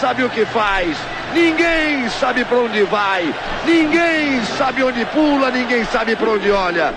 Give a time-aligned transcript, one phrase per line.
[0.00, 0.96] sabe o que faz,
[1.32, 3.34] ninguém sabe para onde vai,
[3.64, 6.94] ninguém sabe onde pula, ninguém sabe para onde olha.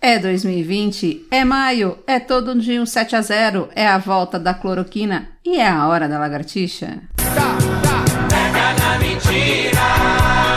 [0.00, 4.52] É 2020, é maio, é todo dia um 7 a 0, é a volta da
[4.52, 6.98] cloroquina e é a hora da lagartixa.
[7.16, 8.04] Tá, tá.
[8.28, 10.53] Pega na mentira.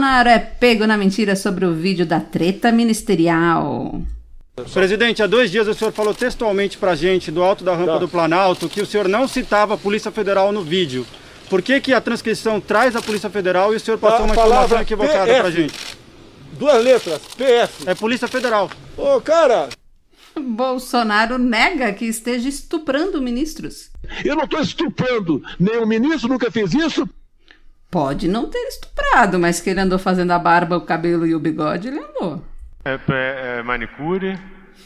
[0.00, 4.00] Bolsonaro é pego na mentira sobre o vídeo da treta ministerial.
[4.72, 7.92] Presidente, há dois dias o senhor falou textualmente para a gente do alto da rampa
[7.92, 7.98] tá.
[7.98, 11.06] do Planalto que o senhor não citava a Polícia Federal no vídeo.
[11.50, 14.32] Por que, que a transcrição traz a Polícia Federal e o senhor passou a uma
[14.32, 15.74] informação equivocada para a gente?
[16.52, 17.86] Duas letras, PF.
[17.86, 18.70] É Polícia Federal.
[18.96, 19.68] Ô, cara!
[20.40, 23.90] Bolsonaro nega que esteja estuprando ministros.
[24.24, 25.42] Eu não estou estuprando.
[25.58, 27.06] Nenhum ministro nunca fez isso.
[27.90, 31.40] Pode não ter estuprado, mas que ele andou fazendo a barba, o cabelo e o
[31.40, 32.42] bigode, ele andou.
[32.84, 34.38] É, é, é manicure,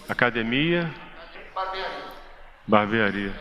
[0.09, 0.91] academia,
[1.55, 1.93] barbearia.
[2.67, 3.33] barbearia.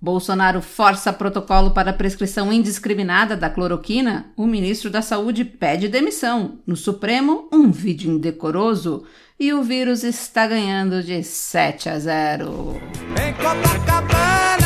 [0.00, 4.26] Bolsonaro força protocolo para prescrição indiscriminada da cloroquina.
[4.36, 6.58] O ministro da Saúde pede demissão.
[6.66, 9.04] No Supremo, um vídeo indecoroso.
[9.40, 12.80] E o vírus está ganhando de 7 a 0.
[13.18, 14.63] Em Copacabana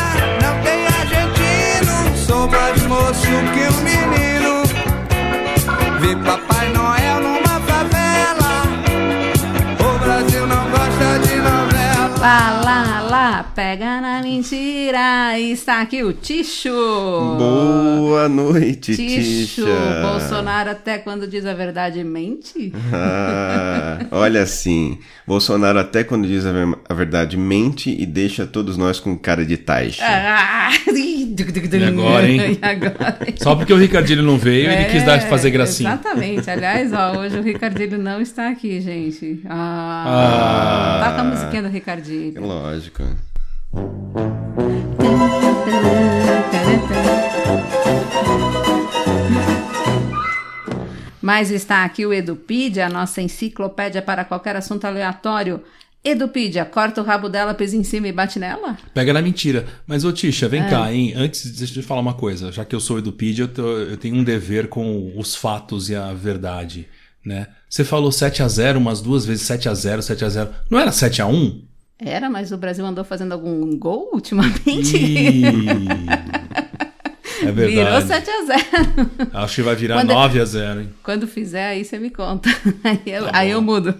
[13.42, 15.38] pega na mentira.
[15.38, 16.70] Está aqui o Ticho.
[16.70, 19.66] Boa noite, Ticho.
[20.02, 22.72] Bolsonaro até quando diz a verdade mente?
[22.92, 29.16] Ah, olha assim, Bolsonaro até quando diz a, verdade mente e deixa todos nós com
[29.16, 30.02] cara de taixa.
[30.04, 32.38] Ah, e agora, hein?
[32.60, 33.34] E agora, hein?
[33.36, 35.90] Só porque o Ricardinho não veio, é, ele quis dar fazer gracinha.
[35.90, 36.50] Exatamente.
[36.50, 39.42] Aliás, ó, hoje o Ricardinho não está aqui, gente.
[39.48, 41.10] Ah, ah.
[41.10, 42.40] Toca a musiquinha do Ricardinho.
[42.40, 43.02] Lógico.
[51.20, 55.62] Mas está aqui o Edupedia, a nossa enciclopédia para qualquer assunto aleatório.
[56.02, 58.78] Edupedia, corta o rabo dela, pisa em cima e bate nela?
[58.94, 59.66] Pega na mentira.
[59.86, 60.70] Mas, ô Tisha, vem é.
[60.70, 61.12] cá, hein?
[61.14, 62.50] Antes, deixa eu falar uma coisa.
[62.50, 65.94] Já que eu sou Edupedia, eu, tô, eu tenho um dever com os fatos e
[65.94, 66.88] a verdade,
[67.22, 67.48] né?
[67.68, 70.78] Você falou 7 a 0 umas duas vezes, 7 a 0 7 a 0 Não
[70.78, 71.67] era 7 a 1
[71.98, 74.96] era, mas o Brasil andou fazendo algum gol ultimamente?
[77.40, 77.76] É verdade.
[77.76, 80.88] Virou 7 a 0 Acho que vai virar quando, 9 a 0 hein?
[81.04, 82.48] Quando fizer, aí você me conta.
[82.82, 83.92] Aí eu, tá aí eu mudo.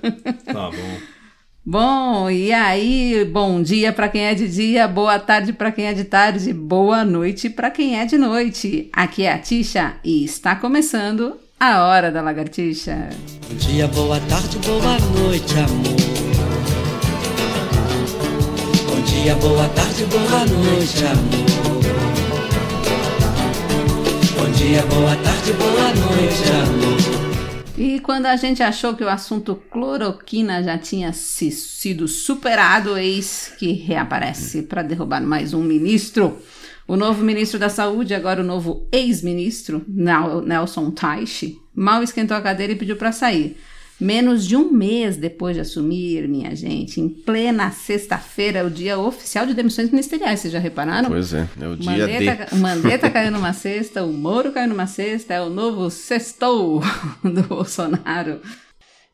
[0.45, 0.99] Tá bom.
[1.65, 5.93] Bom, e aí, bom dia para quem é de dia, boa tarde para quem é
[5.93, 8.89] de tarde, boa noite para quem é de noite.
[8.93, 13.11] Aqui é a Tisha e está começando a Hora da Lagartixa.
[13.49, 16.28] Bom dia, boa tarde, boa noite, amor
[19.23, 21.49] dia, boa tarde, boa noite, amor.
[24.37, 27.77] Bom dia, boa tarde, boa noite, amor.
[27.77, 33.53] E quando a gente achou que o assunto cloroquina já tinha se, sido superado, eis
[33.59, 36.39] que reaparece para derrubar mais um ministro.
[36.87, 42.73] O novo ministro da Saúde, agora o novo ex-ministro, Nelson Teich, mal esquentou a cadeira
[42.73, 43.57] e pediu para sair.
[44.01, 48.97] Menos de um mês depois de assumir, minha gente, em plena sexta-feira, é o dia
[48.97, 50.39] oficial de demissões ministeriais.
[50.39, 51.09] Vocês já repararam?
[51.09, 52.55] Pois é, é o dia Mandetta, de...
[52.55, 56.81] O Mandetta caiu numa sexta, o Moro caiu numa sexta, é o novo sextou
[57.25, 58.41] do Bolsonaro.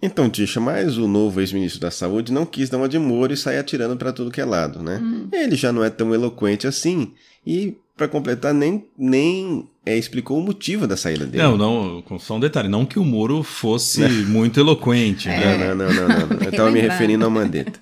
[0.02, 3.38] Então, Tisha, mas o novo ex-ministro da Saúde não quis dar uma de Moro e
[3.38, 5.00] sair atirando para tudo que é lado, né?
[5.02, 5.28] Hum.
[5.32, 7.14] Ele já não é tão eloquente assim
[7.46, 11.42] e, para completar, nem, nem é, explicou o motivo da saída dele.
[11.42, 15.28] Não, não, só um detalhe, não que o Moro fosse muito eloquente.
[15.34, 15.58] É.
[15.58, 15.74] Né?
[15.74, 16.38] Não, não, não, não, não.
[16.42, 17.78] Eu estava me referindo ao Mandetta.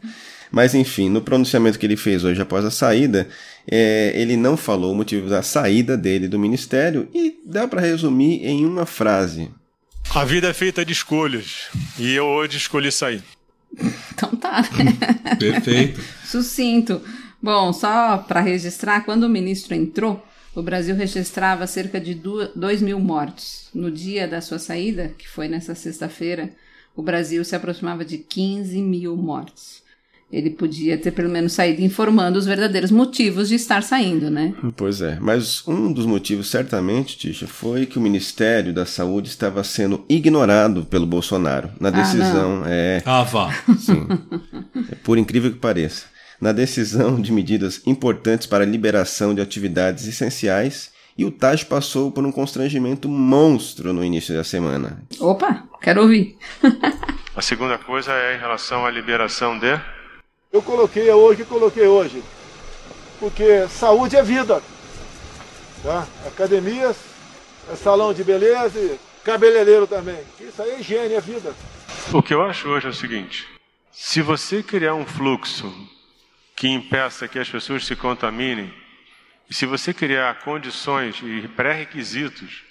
[0.50, 3.28] Mas enfim, no pronunciamento que ele fez hoje após a saída,
[3.70, 8.44] é, ele não falou o motivo da saída dele do ministério e dá para resumir
[8.44, 9.50] em uma frase.
[10.14, 13.22] A vida é feita de escolhas e eu hoje escolhi sair.
[14.14, 14.62] Então tá.
[14.72, 15.37] Né?
[15.37, 16.00] Perfeito.
[16.25, 17.00] Sucinto.
[17.42, 20.24] Bom, só para registrar, quando o ministro entrou,
[20.54, 23.68] o Brasil registrava cerca de 2 mil mortos.
[23.74, 26.50] No dia da sua saída, que foi nessa sexta-feira,
[26.94, 29.82] o Brasil se aproximava de 15 mil mortos.
[30.30, 34.54] Ele podia ter pelo menos saído informando os verdadeiros motivos de estar saindo, né?
[34.76, 39.62] Pois é, mas um dos motivos, certamente, Tisha, foi que o Ministério da Saúde estava
[39.62, 42.62] sendo ignorado pelo Bolsonaro na ah, decisão.
[42.64, 43.52] Ah, é, ah vá.
[43.78, 44.06] Sim.
[44.90, 46.12] É, por incrível que pareça
[46.42, 52.10] na decisão de medidas importantes para a liberação de atividades essenciais E o Taj passou
[52.10, 55.04] por um constrangimento monstro no início da semana.
[55.20, 56.36] Opa, quero ouvir.
[57.36, 59.78] A segunda coisa é em relação à liberação de.
[60.52, 62.22] Eu coloquei hoje, coloquei hoje.
[63.20, 64.60] Porque saúde é vida.
[65.82, 66.06] Tá?
[66.26, 66.96] Academias,
[67.70, 70.18] é salão de beleza e cabeleireiro também.
[70.40, 71.54] Isso aí é higiene, é vida.
[72.12, 73.46] O que eu acho hoje é o seguinte:
[73.92, 75.72] se você criar um fluxo
[76.62, 78.73] que impeça que as pessoas se contaminem,
[79.50, 82.62] e se você criar condições e pré-requisitos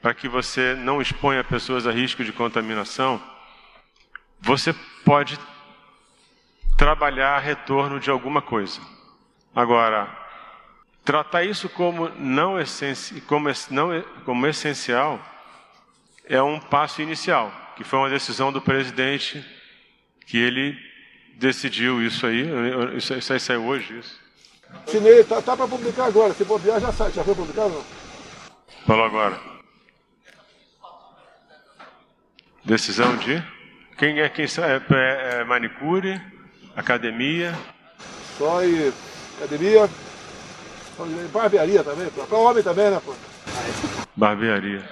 [0.00, 3.22] para que você não exponha pessoas a risco de contaminação,
[4.40, 4.72] você
[5.04, 5.38] pode
[6.78, 8.80] trabalhar retorno de alguma coisa.
[9.54, 10.08] Agora,
[11.04, 15.20] tratar isso como não, essenci como, não como essencial
[16.24, 19.44] é um passo inicial, que foi uma decisão do presidente
[20.24, 20.89] que ele
[21.40, 22.46] decidiu isso aí.
[22.96, 24.20] Isso, isso aí saiu hoje, isso.
[24.86, 26.34] Assinei, tá, tá para publicar agora.
[26.34, 27.10] Se bobear, já sai.
[27.10, 27.84] Já foi publicado não?
[28.86, 29.40] Falou agora.
[32.64, 33.42] Decisão de?
[33.98, 36.20] Quem é quem é, é, é manicure,
[36.76, 37.58] academia.
[38.38, 38.92] Só e
[39.38, 39.88] academia,
[41.32, 43.14] barbearia também, para homem também, né, pô?
[44.16, 44.82] Barbearia.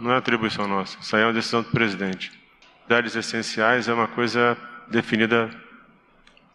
[0.00, 2.32] Não é atribuição nossa, isso aí é uma decisão do presidente.
[2.84, 4.56] Atividades essenciais é uma coisa
[4.90, 5.50] definida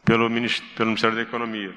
[0.05, 0.29] pelo,
[0.75, 1.73] pelo Ministério da Economia.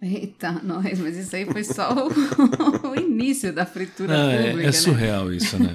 [0.00, 4.58] Eita, nós, mas isso aí foi só o, o início da fritura não, pública.
[4.58, 4.72] É, é né?
[4.72, 5.74] surreal isso, né?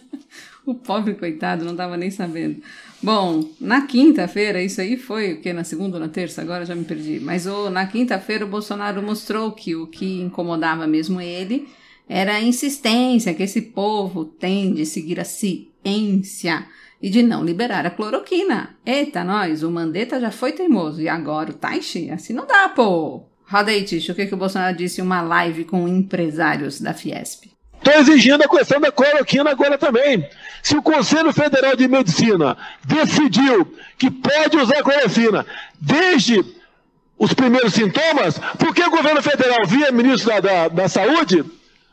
[0.64, 2.62] o pobre coitado não estava nem sabendo.
[3.02, 5.52] Bom, na quinta-feira, isso aí foi o que?
[5.52, 6.40] Na segunda ou na terça?
[6.40, 7.20] Agora já me perdi.
[7.20, 11.68] Mas o, na quinta-feira o Bolsonaro mostrou que o que incomodava mesmo ele
[12.12, 16.66] era a insistência que esse povo tem de seguir a ciência
[17.00, 18.76] e de não liberar a cloroquina.
[18.84, 22.10] Eita, nós, o Mandetta já foi teimoso e agora o Taishi?
[22.10, 23.22] Assim não dá, pô!
[23.46, 26.92] Roda aí, Ticho, o que, que o Bolsonaro disse em uma live com empresários da
[26.92, 27.52] Fiesp?
[27.78, 30.28] Estou exigindo a questão da cloroquina agora também.
[30.64, 35.46] Se o Conselho Federal de Medicina decidiu que pode usar cloroquina
[35.80, 36.44] desde
[37.16, 41.44] os primeiros sintomas, por que o governo federal, via ministro da, da, da Saúde,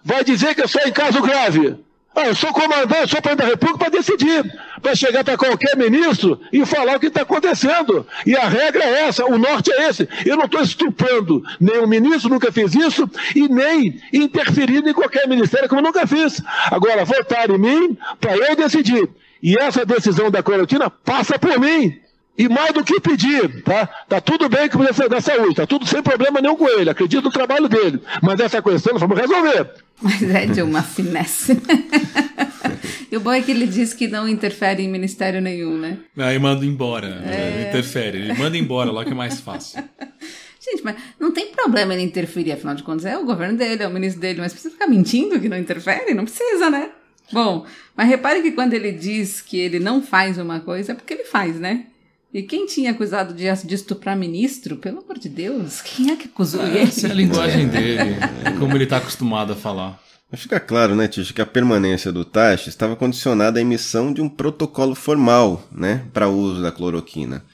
[0.04, 1.78] vai dizer que é só em caso grave?
[2.18, 4.44] Ah, eu sou comandante, sou presidente da República para decidir,
[4.82, 8.08] para chegar para qualquer ministro e falar o que está acontecendo.
[8.26, 10.10] E a regra é essa, o norte é esse.
[10.26, 15.70] Eu não estou estuprando nenhum ministro, nunca fiz isso, e nem interferindo em qualquer ministério,
[15.70, 16.42] como nunca fiz.
[16.72, 19.08] Agora, votar em mim para eu decidir.
[19.44, 22.00] E essa decisão da cloroquina passa por mim.
[22.38, 23.88] E mais do que pedir, tá?
[24.08, 26.90] Tá tudo bem com o Ministério da Saúde, tá tudo sem problema nenhum com ele,
[26.90, 28.00] acredito no trabalho dele.
[28.22, 29.72] Mas essa questão nós vamos resolver.
[30.00, 31.60] Mas é de uma finesse.
[33.12, 35.98] e o bom é que ele diz que não interfere em ministério nenhum, né?
[36.16, 37.70] Aí manda embora, é...
[37.70, 38.20] interfere.
[38.20, 39.84] Ele manda embora lá que é mais fácil.
[40.64, 43.88] Gente, mas não tem problema ele interferir, afinal de contas é o governo dele, é
[43.88, 46.14] o ministro dele, mas precisa ficar mentindo que não interfere?
[46.14, 46.92] Não precisa, né?
[47.32, 51.14] Bom, mas repare que quando ele diz que ele não faz uma coisa, é porque
[51.14, 51.86] ele faz, né?
[52.34, 54.78] E quem tinha acusado de, de estuprar ministro?
[54.78, 56.80] Pelo amor de Deus, quem é que acusou é, ele?
[56.80, 60.00] Essa é a linguagem dele, é como ele está acostumado a falar.
[60.30, 64.22] Mas fica claro, né, Ticho, que a permanência do Tash estava condicionada à emissão de
[64.22, 67.46] um protocolo formal, né, para o uso da cloroquina.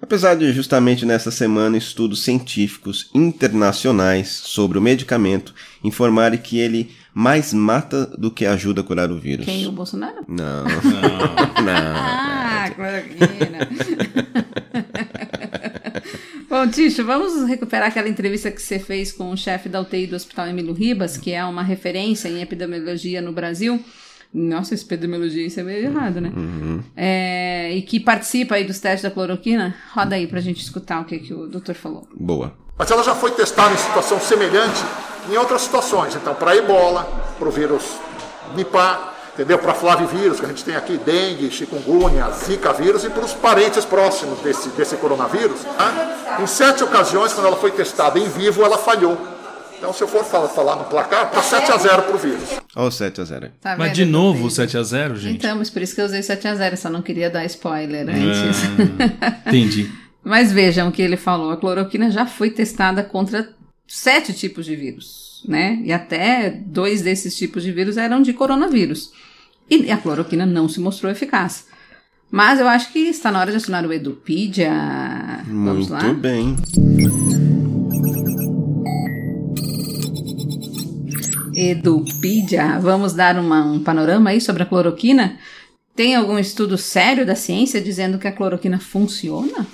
[0.00, 7.52] Apesar de justamente nessa semana estudos científicos internacionais sobre o medicamento informarem que ele mais
[7.52, 9.44] mata do que ajuda a curar o vírus.
[9.44, 9.66] Quem?
[9.66, 10.24] O Bolsonaro?
[10.26, 10.64] Não.
[10.64, 10.70] Não.
[11.62, 11.96] não.
[11.96, 13.68] Ah, cloroquina.
[16.48, 20.16] Bom, Ticho, vamos recuperar aquela entrevista que você fez com o chefe da UTI do
[20.16, 23.82] Hospital Emílio Ribas, que é uma referência em epidemiologia no Brasil.
[24.32, 26.32] Nossa, epidemiologia, isso é meio errado, né?
[26.34, 26.82] Uhum.
[26.96, 29.74] É, e que participa aí dos testes da cloroquina.
[29.92, 32.08] Roda aí pra gente escutar o que, que o doutor falou.
[32.14, 32.54] Boa.
[32.78, 34.82] Mas ela já foi testada em situação semelhante
[35.30, 36.14] em outras situações.
[36.14, 37.04] Então, para ebola,
[37.38, 37.82] para o vírus
[38.54, 39.58] Nipah, entendeu?
[39.58, 43.84] Para flavivírus, que a gente tem aqui dengue, chikungunya, zika vírus, e para os parentes
[43.84, 45.60] próximos desse, desse coronavírus.
[45.76, 46.38] Tá?
[46.40, 49.16] Em sete ocasiões, quando ela foi testada em vivo, ela falhou.
[49.78, 52.50] Então, se eu for falar, falar no placar, tá 7 a 0 pro vírus.
[52.76, 54.46] Olha o 7 a 0 Tá Mas de novo doutor?
[54.46, 55.38] o 7 a 0 gente?
[55.38, 58.06] Então, mas por isso que eu usei 7 a 0 só não queria dar spoiler
[58.08, 58.62] antes.
[59.20, 59.90] Ah, entendi.
[60.24, 63.48] Mas vejam o que ele falou: a cloroquina já foi testada contra
[63.94, 65.78] sete tipos de vírus, né?
[65.84, 69.10] E até dois desses tipos de vírus eram de coronavírus.
[69.70, 71.66] E a cloroquina não se mostrou eficaz.
[72.30, 74.72] Mas eu acho que está na hora de assinar o Edupedia.
[75.46, 76.12] Vamos Muito lá?
[76.14, 76.56] bem.
[81.54, 82.78] Edupedia.
[82.80, 85.38] Vamos dar uma- um panorama aí sobre a cloroquina?
[85.94, 89.66] Tem algum estudo sério da ciência dizendo que a cloroquina funciona?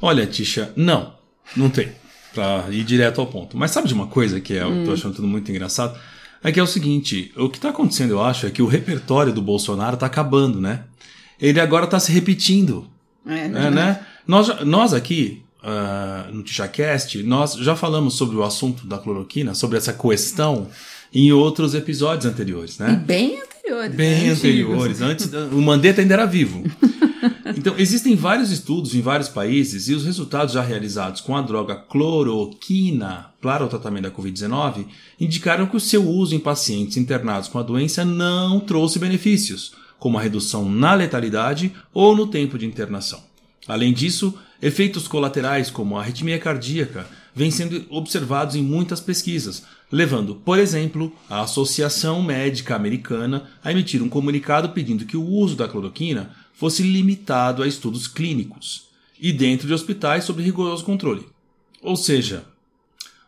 [0.00, 1.14] Olha, Tisha, não,
[1.56, 1.92] não tem.
[2.34, 3.56] Pra ir direto ao ponto.
[3.56, 5.98] Mas sabe de uma coisa que é, eu tô achando tudo muito engraçado?
[6.42, 9.32] É que é o seguinte, o que tá acontecendo, eu acho, é que o repertório
[9.32, 10.80] do Bolsonaro tá acabando, né?
[11.40, 12.86] Ele agora tá se repetindo.
[13.26, 14.00] É, É, né?
[14.26, 19.78] Nós, nós aqui, ah, no TixaCast, nós já falamos sobre o assunto da cloroquina, sobre
[19.78, 20.68] essa questão,
[21.14, 23.02] em outros episódios anteriores, E né?
[23.04, 23.94] bem anteriores.
[23.94, 24.30] Bem né?
[24.30, 25.00] anteriores.
[25.00, 26.64] Antes, o Mandetta ainda era vivo.
[27.56, 31.76] Então, existem vários estudos em vários países e os resultados já realizados com a droga
[31.76, 34.86] cloroquina para o tratamento da Covid-19
[35.20, 40.18] indicaram que o seu uso em pacientes internados com a doença não trouxe benefícios, como
[40.18, 43.20] a redução na letalidade ou no tempo de internação.
[43.68, 50.34] Além disso, efeitos colaterais como a arritmia cardíaca vêm sendo observados em muitas pesquisas, levando,
[50.34, 55.68] por exemplo, a Associação Médica Americana a emitir um comunicado pedindo que o uso da
[55.68, 56.30] cloroquina
[56.62, 58.84] fosse limitado a estudos clínicos
[59.20, 61.26] e dentro de hospitais sob rigoroso controle.
[61.82, 62.44] Ou seja,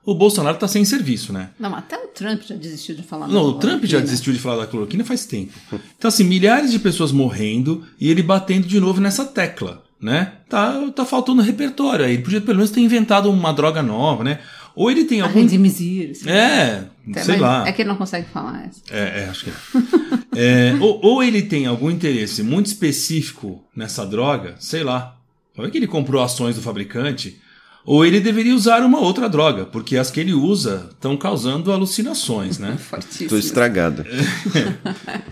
[0.04, 1.50] o Bolsonaro está sem serviço, né?
[1.58, 3.26] Não, até o Trump já desistiu de falar.
[3.26, 5.52] Não, o Trump já desistiu de falar da cloroquina faz tempo.
[5.98, 10.34] Então, assim, milhares de pessoas morrendo e ele batendo de novo nessa tecla, né?
[10.48, 12.12] Tá, tá faltando repertório aí.
[12.12, 14.38] Ele podia pelo menos ter inventado uma droga nova, né?
[14.76, 15.44] Ou ele tem algum.
[15.44, 16.28] Assim.
[16.28, 17.68] É, Até, sei mas lá.
[17.68, 18.80] É que ele não consegue falar essa.
[18.90, 19.54] É, é, acho que é.
[20.36, 25.16] É, ou, ou ele tem algum interesse muito específico nessa droga, sei lá.
[25.56, 27.40] Vai que ele comprou ações do fabricante.
[27.86, 32.58] Ou ele deveria usar uma outra droga, porque as que ele usa estão causando alucinações,
[32.58, 32.76] né?
[32.80, 33.28] Fortíssimo.
[33.28, 34.04] Tô estragado.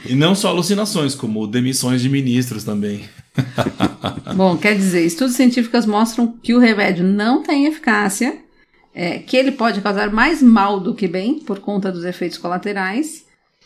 [0.04, 3.04] E não só alucinações, como demissões de ministros também.
[4.34, 8.41] Bom, quer dizer, estudos científicos mostram que o remédio não tem eficácia,
[8.94, 13.24] é, que ele pode causar mais mal do que bem por conta dos efeitos colaterais.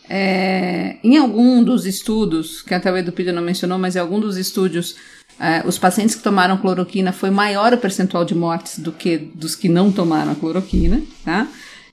[0.08, 4.36] É, em algum dos estudos, que até o Edupidio não mencionou, mas em algum dos
[4.36, 4.94] estudos,
[5.40, 9.56] é, os pacientes que tomaram cloroquina foi maior o percentual de mortes do que dos
[9.56, 11.48] que não tomaram a cloroquina, tá?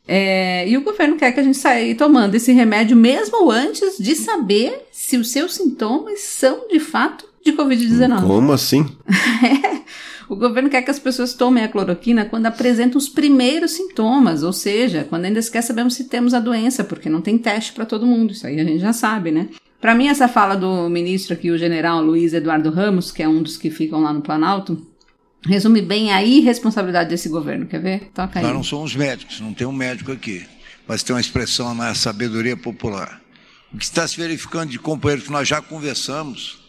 [0.07, 4.15] É, e o governo quer que a gente saia tomando esse remédio mesmo antes de
[4.15, 8.27] saber se os seus sintomas são de fato de Covid-19.
[8.27, 8.85] Como assim?
[10.27, 14.53] O governo quer que as pessoas tomem a cloroquina quando apresentam os primeiros sintomas, ou
[14.53, 18.05] seja, quando ainda sequer sabemos se temos a doença, porque não tem teste para todo
[18.05, 19.49] mundo, isso aí a gente já sabe, né?
[19.81, 23.43] Para mim, essa fala do ministro aqui, o general Luiz Eduardo Ramos, que é um
[23.43, 24.81] dos que ficam lá no Planalto,
[25.45, 27.65] resume bem a irresponsabilidade desse governo.
[27.65, 28.11] Quer ver?
[28.13, 28.45] Toca aí.
[28.45, 30.45] Nós não somos médicos, não tem um médico aqui.
[30.87, 33.21] Mas tem uma expressão na sabedoria popular.
[33.73, 36.62] O que está se verificando de companheiros que nós já conversamos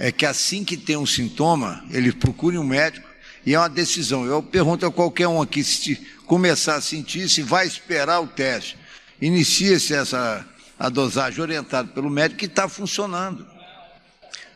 [0.00, 3.06] é que assim que tem um sintoma, eles procurem um médico
[3.44, 4.24] e é uma decisão.
[4.24, 5.94] Eu pergunto a qualquer um aqui se
[6.26, 8.78] começar a sentir, se vai esperar o teste.
[9.20, 10.46] Inicia-se essa
[10.78, 13.46] a dosagem orientada pelo médico que está funcionando.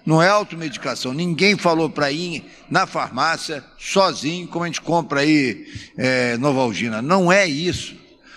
[0.07, 1.13] Não é automedicação.
[1.13, 7.03] Ninguém falou para ir na farmácia sozinho, como a gente compra aí é, Novalgina.
[7.03, 7.95] Não é isso.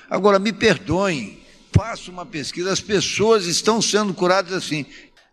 [0.09, 1.39] Agora, me perdoem,
[1.71, 4.85] faço uma pesquisa, as pessoas estão sendo curadas assim.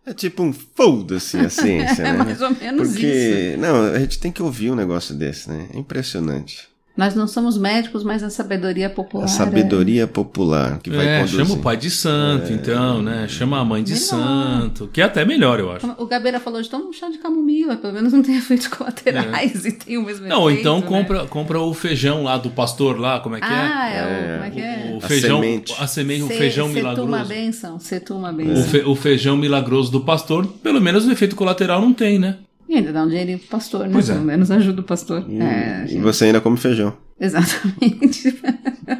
[0.05, 2.17] É tipo um foda-se a ciência, É né?
[2.17, 5.67] mais ou menos Porque, não, a gente tem que ouvir um negócio desse, né?
[5.73, 6.67] É impressionante.
[6.97, 9.25] Nós não somos médicos, mas a sabedoria popular.
[9.25, 11.45] A sabedoria popular que vai é, conduzir.
[11.45, 13.27] chama o pai de santo, então, né?
[13.27, 14.05] Chama a mãe de Melhor.
[14.05, 15.85] santo, que é até melhor, eu acho.
[15.85, 15.95] é...
[15.97, 19.65] O Gabeira falou de toma um chá de camomila, pelo menos não tem efeitos colaterais
[19.65, 20.87] e tem o mesmo Não, ou efeito, então né?
[20.87, 23.97] compra, compra o feijão lá do pastor lá, como é que Ah, é?
[23.97, 24.93] é, o, como é que é?
[24.93, 25.75] O A feijão, semente.
[25.77, 27.25] a semente, o Se- feijão Setuma milagroso.
[27.29, 28.63] benção, setuma O, benção.
[28.63, 32.37] fe- o feijão milagroso do pastor, pelo menos o efeito colateral não tem, né?
[32.67, 33.91] E ainda dá um dinheirinho pro pastor, né?
[33.93, 34.13] Pois é.
[34.13, 35.25] Pelo menos ajuda o pastor.
[35.27, 36.97] E, É, e você ainda come feijão.
[37.19, 38.37] Exatamente.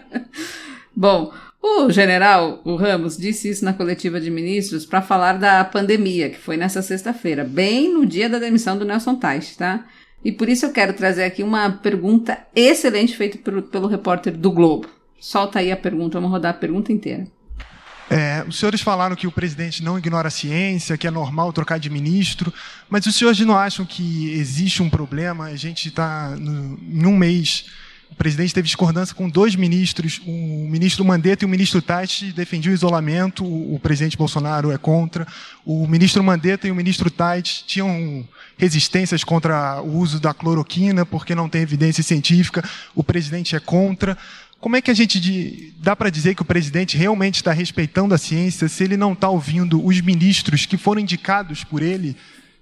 [0.96, 6.30] Bom, o general, o Ramos, disse isso na coletiva de ministros para falar da pandemia,
[6.30, 9.86] que foi nessa sexta-feira, bem no dia da demissão do Nelson Teich, tá?
[10.24, 14.52] E por isso eu quero trazer aqui uma pergunta excelente feita pelo, pelo repórter do
[14.52, 14.88] Globo.
[15.20, 17.28] Solta aí a pergunta, vamos rodar a pergunta inteira.
[18.10, 21.80] É, os senhores falaram que o presidente não ignora a ciência, que é normal trocar
[21.80, 22.54] de ministro,
[22.88, 25.46] mas os senhores não acham que existe um problema?
[25.46, 27.66] A gente está em um mês.
[28.12, 30.32] O presidente teve discordância com dois ministros, o
[30.70, 35.28] ministro Mandetta e o ministro Tati defendiam o isolamento, o, o presidente Bolsonaro é contra.
[35.66, 38.26] O ministro Mandetta e o ministro Tati tinham
[38.58, 44.18] resistências contra o uso da cloroquina, porque não tem evidência científica, o presidente é contra.
[44.60, 48.16] Como é que a gente de- dá para dizer que o presidente realmente está respeitando
[48.16, 52.16] a ciência se ele não está ouvindo os ministros que foram indicados por ele,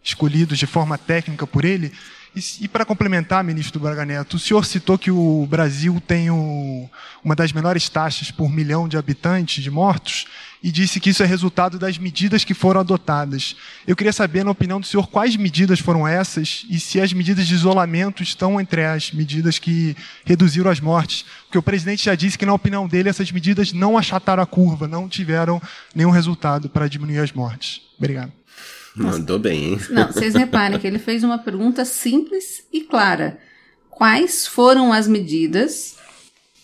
[0.04, 1.92] escolhidos de forma técnica por ele,
[2.36, 6.90] E, e para complementar, ministro Braga Neto, o senhor citou que o Brasil tem o,
[7.24, 10.25] uma das menores taxas por milhão de habitantes de mortos
[10.63, 13.56] e disse que isso é resultado das medidas que foram adotadas.
[13.86, 17.46] Eu queria saber, na opinião do senhor, quais medidas foram essas e se as medidas
[17.46, 21.25] de isolamento estão entre as medidas que reduziram as mortes.
[21.44, 24.88] Porque o presidente já disse que, na opinião dele, essas medidas não achataram a curva,
[24.88, 25.62] não tiveram
[25.94, 27.82] nenhum resultado para diminuir as mortes.
[27.98, 28.32] Obrigado.
[28.96, 29.80] Mandou bem, hein?
[29.90, 33.40] Não, vocês reparem que ele fez uma pergunta simples e clara.
[33.90, 35.96] Quais foram as medidas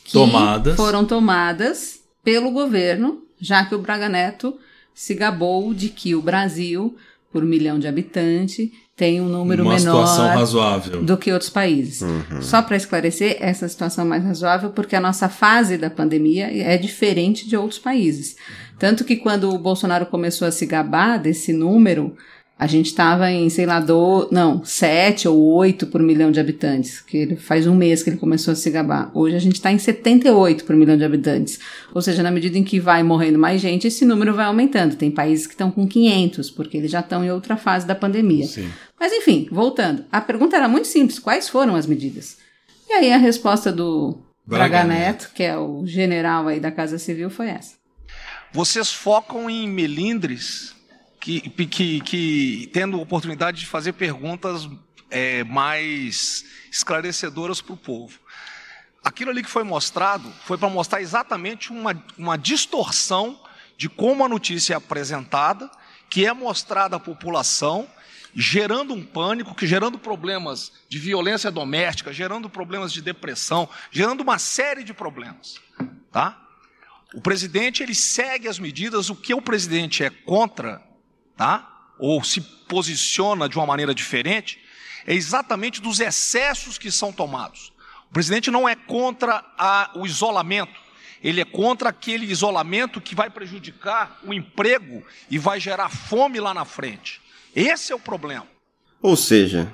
[0.04, 0.76] que Tomadas.
[0.76, 4.58] foram tomadas pelo governo, já que o Braga Neto
[4.94, 6.96] se gabou de que o Brasil,
[7.32, 11.02] por milhão de habitantes, tem um número Uma menor situação razoável.
[11.02, 12.04] do que outros países.
[12.42, 16.78] Só para esclarecer, essa situação é mais razoável porque a nossa fase da pandemia é
[16.78, 18.36] diferente de outros países.
[18.78, 22.14] Tanto que quando o Bolsonaro começou a se gabar desse número,
[22.60, 27.00] a gente estava em, sei lá, do, não, sete ou oito por milhão de habitantes,
[27.00, 29.10] que ele faz um mês que ele começou a se gabar.
[29.14, 31.58] Hoje a gente está em 78 por milhão de habitantes.
[31.96, 34.98] Ou seja, na medida em que vai morrendo mais gente, esse número vai aumentando.
[34.98, 38.46] Tem países que estão com 500, porque eles já estão em outra fase da pandemia.
[38.46, 38.70] Sim.
[39.00, 40.04] Mas enfim, voltando.
[40.12, 42.40] A pergunta era muito simples: quais foram as medidas?
[42.90, 46.98] E aí a resposta do Braga Braga Neto, que é o general aí da Casa
[46.98, 47.76] Civil, foi essa.
[48.52, 50.76] Vocês focam em melindres
[51.20, 54.70] que, que, que tendo oportunidade de fazer perguntas
[55.10, 58.20] é, mais esclarecedoras para o povo.
[59.04, 63.40] Aquilo ali que foi mostrado foi para mostrar exatamente uma, uma distorção
[63.78, 65.70] de como a notícia é apresentada,
[66.10, 67.88] que é mostrada à população,
[68.36, 74.38] gerando um pânico, que gerando problemas de violência doméstica, gerando problemas de depressão, gerando uma
[74.38, 75.56] série de problemas,
[76.12, 76.40] tá?
[77.14, 80.82] O presidente ele segue as medidas, o que o presidente é contra,
[81.40, 81.66] tá?
[81.98, 84.60] Ou se posiciona de uma maneira diferente,
[85.08, 87.72] é exatamente dos excessos que são tomados.
[88.10, 90.78] O presidente não é contra a- o isolamento,
[91.24, 96.54] ele é contra aquele isolamento que vai prejudicar o emprego e vai gerar fome lá
[96.54, 97.22] na frente.
[97.56, 98.46] Esse é o problema.
[99.02, 99.72] Ou seja,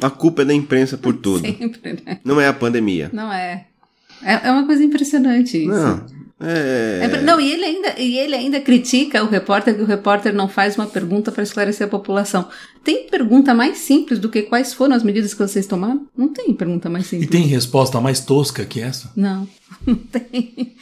[0.00, 1.40] a culpa é da imprensa por tudo.
[1.44, 2.20] Sempre, né?
[2.24, 3.10] Não é a pandemia.
[3.12, 3.66] Não é.
[4.22, 5.70] É, é uma coisa impressionante isso.
[5.70, 6.20] Não.
[6.42, 7.00] É...
[7.02, 10.48] É não, e ele, ainda, e ele ainda critica o repórter que o repórter não
[10.48, 12.48] faz uma pergunta para esclarecer a população.
[12.82, 16.06] Tem pergunta mais simples do que quais foram as medidas que vocês tomaram?
[16.16, 17.30] Não tem pergunta mais E simples.
[17.30, 19.12] tem resposta mais tosca que essa?
[19.14, 19.46] Não,
[19.86, 20.74] não tem.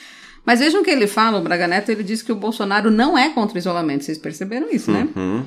[0.47, 3.19] Mas vejam o que ele fala, o Braga Neto, ele diz que o Bolsonaro não
[3.19, 4.05] é contra o isolamento.
[4.05, 5.07] Vocês perceberam isso, né?
[5.15, 5.45] Uhum.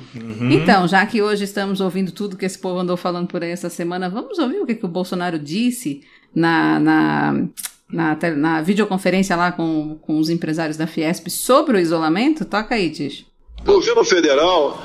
[0.52, 3.68] Então, já que hoje estamos ouvindo tudo que esse povo andou falando por aí essa
[3.68, 7.44] semana, vamos ouvir o que, que o Bolsonaro disse na, na,
[7.92, 12.44] na, na videoconferência lá com, com os empresários da Fiesp sobre o isolamento?
[12.44, 13.26] Toca aí, Tish.
[13.64, 14.82] Governo federal,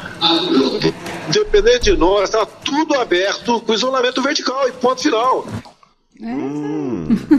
[1.28, 5.48] independente de nós, está tudo aberto com isolamento vertical e ponto final.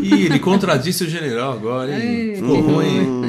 [0.03, 2.37] Ih, ele contradisse o general agora, hein?
[2.37, 3.23] Ficou ruim.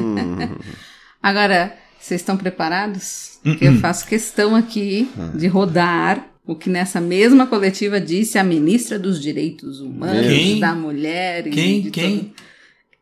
[1.22, 3.40] Agora, vocês estão preparados?
[3.44, 8.98] Porque eu faço questão aqui de rodar o que nessa mesma coletiva disse a ministra
[8.98, 10.60] dos Direitos Humanos, Quem?
[10.60, 11.82] da Mulher e Quem?
[11.82, 12.18] de Quem?
[12.20, 12.32] todo-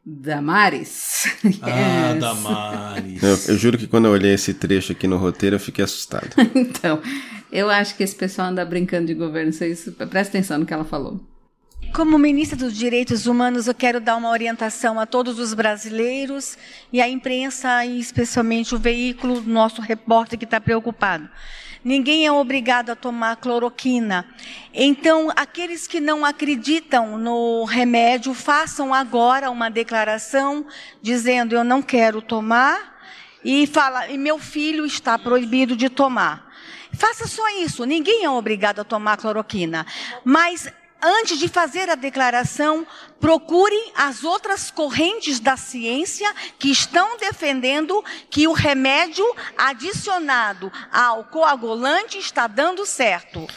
[0.05, 1.25] Damares.
[1.62, 2.19] Ah, Yes.
[2.19, 3.23] Damares.
[3.23, 6.29] Eu, eu juro que quando eu olhei esse trecho aqui no roteiro, eu fiquei assustado.
[6.55, 7.01] Então,
[7.51, 9.51] eu acho que esse pessoal anda brincando de governo.
[9.51, 11.19] Vocês prestem atenção no que ela falou.
[11.93, 16.57] Como ministra dos Direitos Humanos, eu quero dar uma orientação a todos os brasileiros
[16.91, 21.29] e à imprensa, e especialmente o veículo, nosso repórter que está preocupado.
[21.88, 24.28] Ninguém é obrigado a tomar cloroquina.
[24.73, 30.65] Então, aqueles que não acreditam no remédio, façam agora uma declaração
[31.02, 33.00] dizendo: eu não quero tomar
[33.41, 36.52] e fala: e meu filho está proibido de tomar.
[36.91, 37.86] Faça só isso.
[37.86, 39.86] Ninguém é obrigado a tomar cloroquina.
[40.26, 40.69] Mas
[41.01, 42.86] antes de fazer a declaração,
[43.19, 49.25] procurem as outras correntes da ciência que estão defendendo que o remédio
[49.57, 53.47] adicionado ao coagulante está dando certo.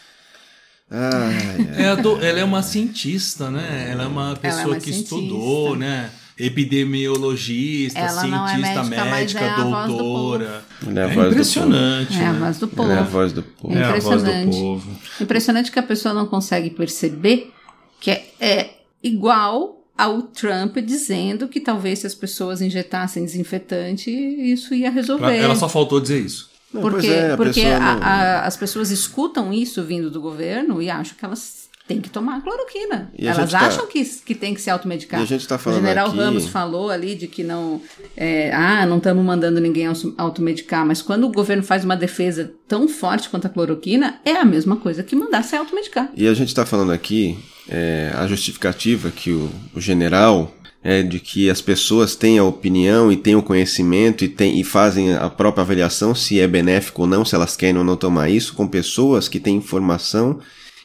[0.91, 1.85] Ai.
[1.87, 3.89] É, do- ela é uma cientista, né?
[3.91, 5.15] Ela é uma pessoa uma que cientista.
[5.15, 6.11] estudou, né?
[6.47, 10.65] Epidemiologista, Ela é cientista, médica, médica, é a voz do doutora.
[10.95, 12.19] É a É voz do impressionante.
[12.19, 12.39] É a né?
[12.39, 12.91] voz do povo.
[12.91, 13.75] É a voz do povo.
[13.77, 14.57] É a voz do Impressionante.
[14.59, 14.91] povo.
[15.21, 17.53] Impressionante que a pessoa não consegue perceber
[18.01, 18.71] que é, é
[19.03, 25.37] igual ao Trump dizendo que talvez se as pessoas injetassem desinfetante, isso ia resolver.
[25.37, 26.49] Ela só faltou dizer isso.
[26.73, 30.21] Não, porque é, a porque pessoa a- não- a- as pessoas escutam isso vindo do
[30.21, 31.60] governo e acham que elas
[31.91, 33.11] tem que tomar cloroquina.
[33.19, 35.19] E Elas tá- acham que, que tem que se automedicar.
[35.19, 37.81] E a gente tá falando o general aqui- Ramos falou ali de que não.
[38.17, 42.53] é, ah, não estamos mandando ninguém auto- automedicar, mas quando o governo faz uma defesa
[42.69, 46.09] tão forte quanto a cloroquina, é a mesma coisa que mandar se automedicar.
[46.17, 47.37] E a gente está falando aqui,
[47.69, 53.11] é, a justificativa que o, o general é de que as pessoas têm a opinião
[53.13, 57.09] e têm o conhecimento e, têm, e fazem a própria avaliação se é benéfico ou
[57.09, 60.39] não, se elas querem ou não tomar isso, com pessoas que têm informação,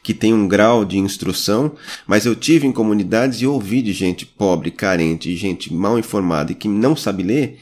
[0.06, 1.72] que têm um grau de instrução,
[2.06, 6.54] mas eu tive em comunidades e ouvi de gente pobre, carente, gente mal informada e
[6.54, 7.58] que não sabe ler,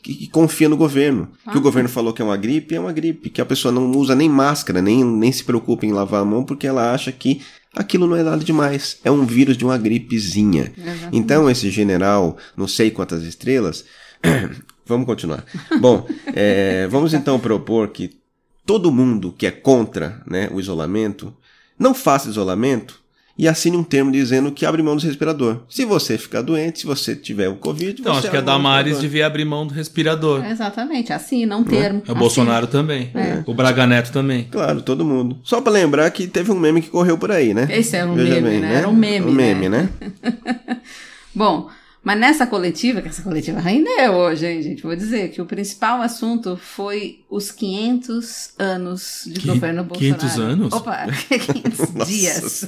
[0.00, 1.28] que, que confia no governo.
[1.50, 3.28] Que o governo falou que é uma gripe, é uma gripe.
[3.28, 6.44] Que a pessoa não usa nem máscara, nem, nem se preocupa em lavar a mão,
[6.44, 7.42] porque ela acha que
[7.74, 8.98] aquilo não é nada demais.
[9.02, 10.72] É um vírus de uma gripezinha.
[10.78, 11.08] Exatamente.
[11.10, 13.84] Então, esse general, não sei quantas estrelas.
[14.86, 15.44] vamos continuar.
[15.80, 18.16] Bom, é, vamos então propor que
[18.64, 21.34] todo mundo que é contra né, o isolamento
[21.78, 22.98] não faça isolamento
[23.40, 25.60] e assine um termo dizendo que abre mão do respirador.
[25.68, 28.94] Se você ficar doente, se você tiver o Covid, Então, você acho que a Damares
[28.94, 29.00] respirador.
[29.02, 30.44] devia abrir mão do respirador.
[30.44, 32.02] Exatamente, assina um termo.
[32.06, 33.12] É o Bolsonaro também.
[33.14, 33.44] É.
[33.46, 34.48] O Braga Neto também.
[34.50, 35.38] Claro, todo mundo.
[35.44, 37.68] Só pra lembrar que teve um meme que correu por aí, né?
[37.70, 38.74] Esse era um Veja meme, bem, né?
[38.74, 39.88] Era um meme, Um meme, né?
[40.00, 40.78] né?
[41.32, 41.68] Bom,
[42.08, 44.82] mas nessa coletiva, que essa coletiva rendeu hoje, hein, gente?
[44.82, 50.18] Vou dizer que o principal assunto foi os 500 anos de Que- governo Bolsonaro.
[50.18, 50.72] 500 anos?
[50.72, 52.64] Opa, 500 Nossa dias.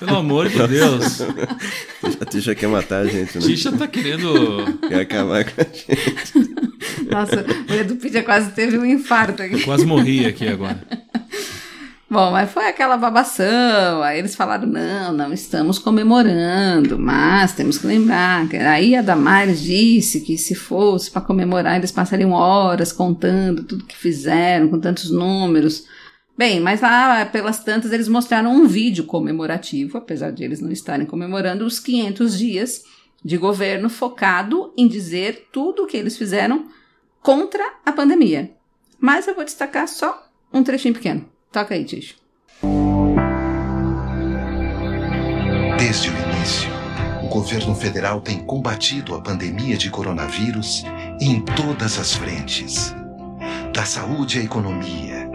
[0.00, 1.20] Pelo amor de Deus.
[2.20, 3.44] A Tisha quer matar a gente, né?
[3.46, 6.50] Tisha tá querendo- Quer acabar com a gente.
[7.08, 9.54] Nossa, o Edu Pidia quase teve um infarto aqui.
[9.54, 10.80] Eu quase morri aqui agora.
[12.10, 14.02] Bom, mas foi aquela babação.
[14.02, 18.48] Aí eles falaram: não, não estamos comemorando, mas temos que lembrar.
[18.68, 23.96] Aí a Damares disse que se fosse para comemorar, eles passariam horas contando tudo que
[23.96, 25.86] fizeram, com tantos números.
[26.36, 31.06] Bem, mas lá pelas tantas eles mostraram um vídeo comemorativo, apesar de eles não estarem
[31.06, 32.82] comemorando os 500 dias
[33.24, 36.66] de governo focado em dizer tudo o que eles fizeram
[37.22, 38.50] contra a pandemia.
[38.98, 41.24] Mas eu vou destacar só um trechinho pequeno.
[41.52, 42.14] Toca aí, Ticho.
[45.78, 46.70] Desde o início,
[47.24, 50.84] o governo federal tem combatido a pandemia de coronavírus
[51.20, 52.94] em todas as frentes:
[53.74, 55.28] da saúde à economia,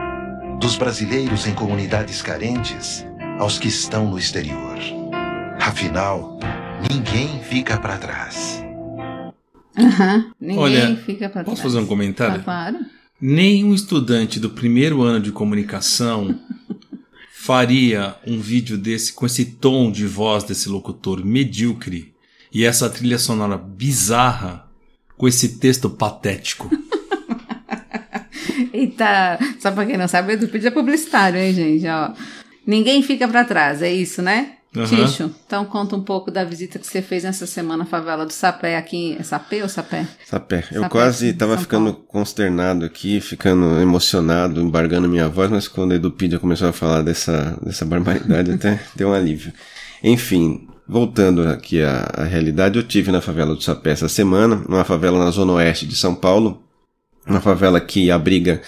[0.60, 3.06] dos brasileiros em comunidades carentes
[3.38, 4.78] aos que estão no exterior.
[5.60, 6.40] Afinal,
[6.90, 8.64] ninguém fica para trás.
[9.78, 10.32] Aham.
[10.40, 11.60] Ninguém Olha, fica posso trás.
[11.60, 12.40] fazer um comentário?
[12.40, 12.78] Ah, claro.
[13.20, 16.38] Nenhum estudante do primeiro ano de comunicação
[17.32, 22.14] faria um vídeo desse com esse tom de voz desse locutor medíocre
[22.52, 24.70] e essa trilha sonora bizarra
[25.18, 26.70] com esse texto patético.
[28.74, 31.88] Eita, só pra quem não sabe, o Edu Pidia é publicitário, hein, gente?
[31.88, 32.14] Ó,
[32.68, 34.55] ninguém fica pra trás, é isso, né?
[34.76, 35.06] Aham.
[35.06, 38.34] Ticho, então conta um pouco da visita que você fez nessa semana à favela do
[38.34, 39.16] Sapé aqui.
[39.20, 40.06] É Sapé ou Sapé?
[40.26, 40.66] Sapé.
[40.72, 45.94] Eu Sapé, quase São tava ficando consternado aqui, ficando emocionado, embargando minha voz, mas quando
[45.94, 49.54] a Edupidia começou a falar dessa, dessa barbaridade, até deu um alívio.
[50.04, 54.84] Enfim, voltando aqui à, à realidade, eu tive na favela do Sapé essa semana, numa
[54.84, 56.62] favela na zona oeste de São Paulo,
[57.26, 58.62] uma favela que abriga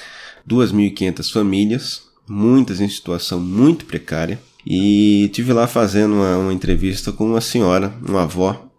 [0.50, 4.40] 2.500 famílias, muitas em situação muito precária,
[4.70, 8.70] e tive lá fazendo uma, uma entrevista com uma senhora, uma avó,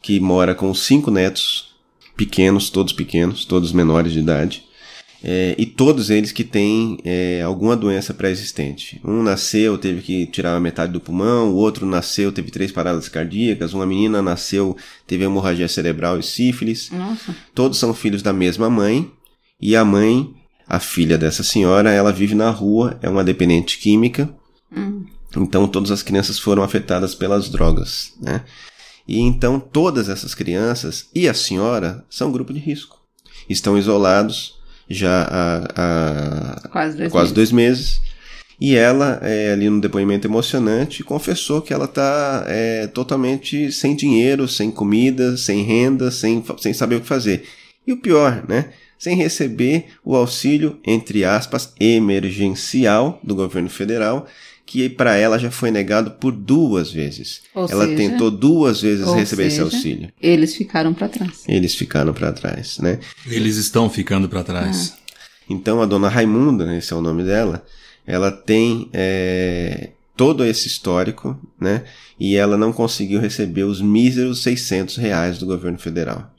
[0.00, 1.74] que mora com cinco netos,
[2.16, 4.64] pequenos, todos pequenos, todos menores de idade,
[5.24, 9.00] é, e todos eles que têm é, alguma doença pré-existente.
[9.04, 13.08] Um nasceu, teve que tirar a metade do pulmão, o outro nasceu, teve três paradas
[13.08, 16.90] cardíacas, uma menina nasceu, teve hemorragia cerebral e sífilis.
[16.90, 17.34] Nossa.
[17.52, 19.10] Todos são filhos da mesma mãe,
[19.60, 20.32] e a mãe,
[20.68, 24.32] a filha dessa senhora, ela vive na rua, é uma dependente química.
[25.36, 28.42] Então todas as crianças foram afetadas pelas drogas, né?
[29.06, 33.00] E então todas essas crianças e a senhora são grupo de risco.
[33.48, 34.54] Estão isolados
[34.88, 35.68] já há,
[36.64, 37.34] há Quase dois quase meses.
[37.34, 38.00] dois meses.
[38.60, 44.46] E ela, é, ali no depoimento emocionante, confessou que ela está é, totalmente sem dinheiro,
[44.46, 47.44] sem comida, sem renda, sem, sem saber o que fazer.
[47.84, 48.70] E o pior, né?
[48.96, 54.28] Sem receber o auxílio, entre aspas, emergencial do governo federal,
[54.72, 57.42] que para ela já foi negado por duas vezes.
[57.54, 60.10] Ou ela seja- tentou duas vezes receber esse seja, auxílio.
[60.18, 61.44] Eles ficaram pra trás.
[61.46, 62.98] Eles ficaram para trás, né?
[63.26, 64.96] Eles estão ficando para trás.
[65.50, 67.62] Então a dona Raimunda, esse é o nome dela,
[68.06, 71.84] ela tem é, todo esse histórico, né?
[72.18, 76.32] E ela não conseguiu receber os míseros 600 reais do governo federal.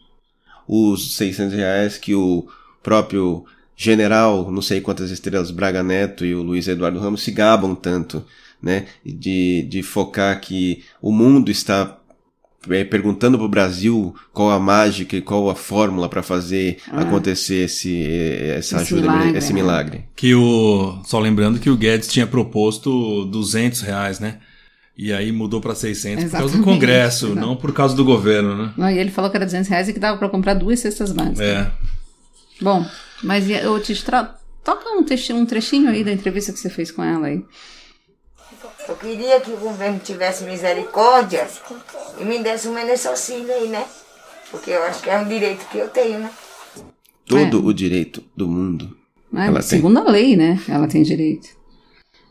[0.67, 2.47] Os 600 reais que o
[2.81, 7.75] próprio general, não sei quantas estrelas, Braga Neto e o Luiz Eduardo Ramos se gabam
[7.75, 8.23] tanto
[8.61, 8.85] né?
[9.05, 11.97] De, de focar que o mundo está
[12.69, 17.01] é, perguntando para o Brasil qual a mágica e qual a fórmula para fazer Ah.
[17.01, 18.01] acontecer esse,
[18.55, 19.53] essa Esse ajuda, milagre, esse né?
[19.55, 20.05] milagre.
[20.15, 20.97] Que o.
[21.03, 24.37] Só lembrando que o Guedes tinha proposto 200 reais, né?
[24.97, 27.41] E aí mudou para 600 por causa do Exatamente, Congresso, exato.
[27.41, 28.71] não por causa do governo, né?
[28.77, 31.11] Não, e ele falou que era 200 reais e que dava pra comprar duas cestas
[31.11, 31.41] básicas.
[31.41, 31.69] É.
[32.61, 32.85] Bom,
[33.23, 34.35] mas eu te tra...
[34.63, 37.43] toca um trechinho, um trechinho aí da entrevista que você fez com ela aí.
[38.87, 41.47] Eu queria que o governo tivesse misericórdia
[42.19, 42.75] e me desse um
[43.09, 43.85] auxílio aí, né?
[44.51, 46.31] Porque eu acho que é um direito que eu tenho, né?
[47.25, 48.95] Todo o direito do mundo.
[49.31, 49.47] Né?
[49.47, 49.69] Ela tem.
[49.69, 50.61] Segundo a lei, né?
[50.67, 51.49] Ela tem direito.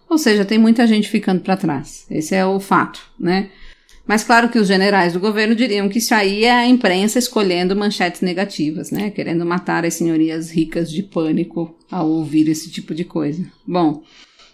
[0.08, 2.04] Ou seja, tem muita gente ficando para trás.
[2.10, 3.50] Esse é o fato, né?
[4.06, 7.76] Mas claro que os generais do governo diriam que isso aí é a imprensa escolhendo
[7.76, 9.10] manchetes negativas, né?
[9.10, 13.44] Querendo matar as senhorias ricas de pânico ao ouvir esse tipo de coisa.
[13.66, 14.02] Bom,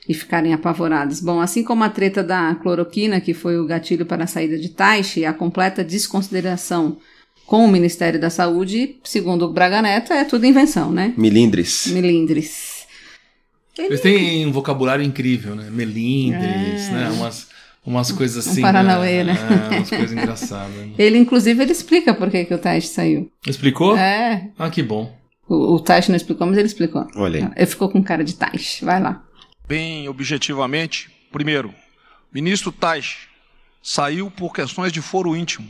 [0.08, 1.20] e ficarem apavoradas.
[1.20, 4.68] Bom, assim como a treta da cloroquina, que foi o gatilho para a saída de
[4.70, 6.98] Taishi, a completa desconsideração
[7.46, 11.14] com o Ministério da Saúde, segundo o Braga Neto, é tudo invenção, né?
[11.16, 11.86] Milindres.
[11.88, 12.86] Milindres.
[13.78, 15.68] Eles têm um vocabulário incrível, né?
[15.70, 16.92] Melindres, É.
[16.92, 17.10] né?
[17.10, 17.47] Umas,
[17.88, 18.60] umas coisas Um assim.
[18.62, 19.34] Paranauê, né?
[19.70, 20.74] É, umas coisas engraçadas.
[20.74, 20.92] né?
[20.98, 23.30] Ele, inclusive, ele explica por que, que o Taish saiu.
[23.46, 23.96] Explicou?
[23.96, 24.50] É.
[24.58, 25.16] Ah, que bom.
[25.48, 27.06] O, o Taish não explicou, mas ele explicou.
[27.16, 27.52] Olha aí.
[27.56, 28.80] Ele ficou com cara de Taish.
[28.82, 29.22] Vai lá.
[29.66, 31.74] Bem objetivamente, primeiro,
[32.32, 33.28] ministro Taish
[33.82, 35.68] saiu por questões de foro íntimo.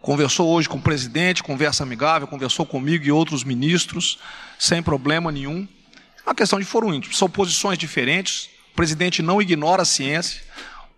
[0.00, 4.18] Conversou hoje com o presidente, conversa amigável, conversou comigo e outros ministros,
[4.58, 5.68] sem problema nenhum.
[6.18, 7.14] É uma questão de foro íntimo.
[7.14, 8.48] São posições diferentes.
[8.72, 10.42] O presidente não ignora a ciência.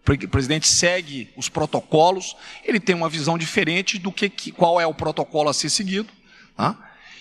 [0.03, 2.37] O pre- presidente segue os protocolos.
[2.65, 6.09] Ele tem uma visão diferente do que, que- qual é o protocolo a ser seguido.
[6.57, 6.77] tá?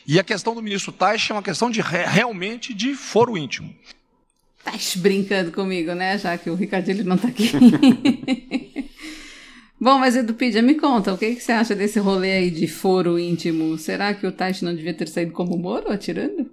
[0.08, 3.74] E a questão do ministro Taish é uma questão de re- realmente de foro íntimo.
[4.64, 6.18] Taish brincando comigo, né?
[6.18, 7.52] Já que o Ricardinho ele não tá aqui.
[9.80, 13.18] Bom, mas Edupidia, me conta, o que, que você acha desse rolê aí de foro
[13.18, 13.78] íntimo?
[13.80, 16.48] Será que o Taish não devia ter saído como Moro, atirando?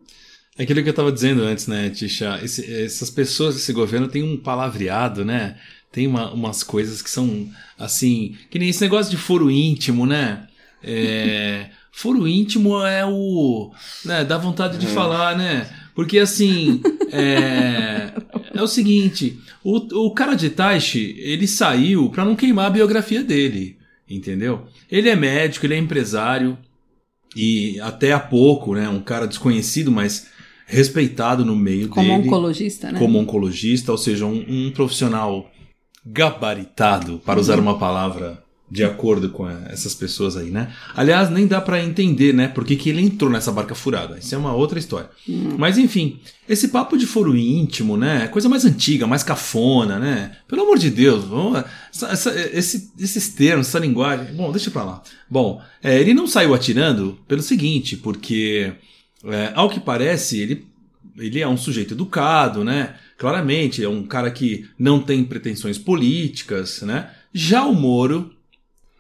[0.57, 2.41] É aquilo que eu estava dizendo antes, né, Tisha?
[2.43, 5.59] Esse- essas pessoas desse governo têm um palavreado, né?
[5.91, 7.49] Tem uma- umas coisas que são,
[7.79, 10.47] assim, que nem esse negócio de foro íntimo, né?
[10.83, 13.73] É, foro íntimo é o.
[14.05, 14.91] Né, dá vontade de É.
[14.91, 15.69] falar, né?
[15.95, 18.13] Porque, assim, é,
[18.55, 23.25] é o seguinte: o, o cara de Taishi, ele saiu para não queimar a biografia
[23.25, 23.77] dele,
[24.09, 24.67] entendeu?
[24.91, 26.57] Ele é médico, ele é empresário,
[27.35, 30.29] e até há pouco, né, um cara desconhecido, mas
[30.67, 32.29] respeitado no meio Como dele.
[32.29, 32.99] oncologista, né?
[32.99, 35.51] Como oncologista, ou seja, um, um profissional
[36.05, 40.71] gabaritado, para usar uma palavra de acordo com eh, essas pessoas aí, né?
[40.95, 44.19] Aliás, nem dá pra entender, né, por que, que ele entrou nessa barca furada.
[44.19, 45.09] Isso é uma outra história.
[45.27, 45.55] Hum.
[45.57, 48.25] Mas enfim, esse papo de foro íntimo, né?
[48.25, 50.33] é Coisa mais antiga, mais cafona, né?
[50.47, 54.35] Pelo amor de Deus, vamos- essa- essa- esse- esses termos, essa linguagem.
[54.35, 55.03] Bom, deixa pra lá.
[55.31, 58.75] Bom, é, ele não saiu atirando pelo seguinte, porque,
[59.25, 60.67] é, ao que parece, ele,
[61.19, 62.95] ele é um sujeito educado, né?
[63.17, 67.11] Claramente, é um cara que não tem pretensões políticas, né?
[67.33, 68.31] Já o Moro,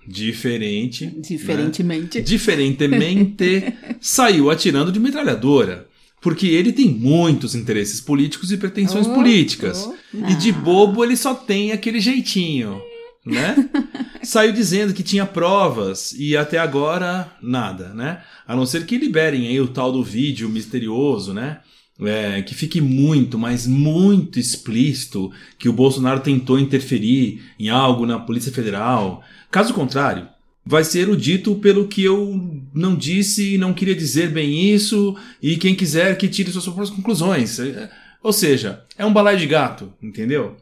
[0.06, 1.06] diferente.
[1.06, 1.12] né?
[1.18, 2.20] Diferentemente.
[2.22, 5.86] Diferentemente, saiu atirando de metralhadora.
[6.20, 9.86] Porque ele tem muitos interesses políticos e pretensões Oh, políticas.
[9.86, 10.28] oh.
[10.28, 12.82] E de bobo ele só tem aquele jeitinho,
[13.24, 13.54] né?
[14.24, 18.20] Saiu dizendo que tinha provas e até agora nada, né?
[18.48, 21.60] A não ser que liberem aí o tal do vídeo misterioso, né?
[22.00, 28.20] É, que fique muito, mas muito explícito que o Bolsonaro tentou interferir em algo na
[28.20, 29.20] Polícia Federal.
[29.50, 30.28] Caso contrário,
[30.64, 35.16] vai ser o dito pelo que eu não disse e não queria dizer bem isso,
[35.42, 37.58] e quem quiser que tire suas próprias conclusões.
[37.58, 37.90] É,
[38.22, 40.56] Ou seja, é um balaio de gato, entendeu?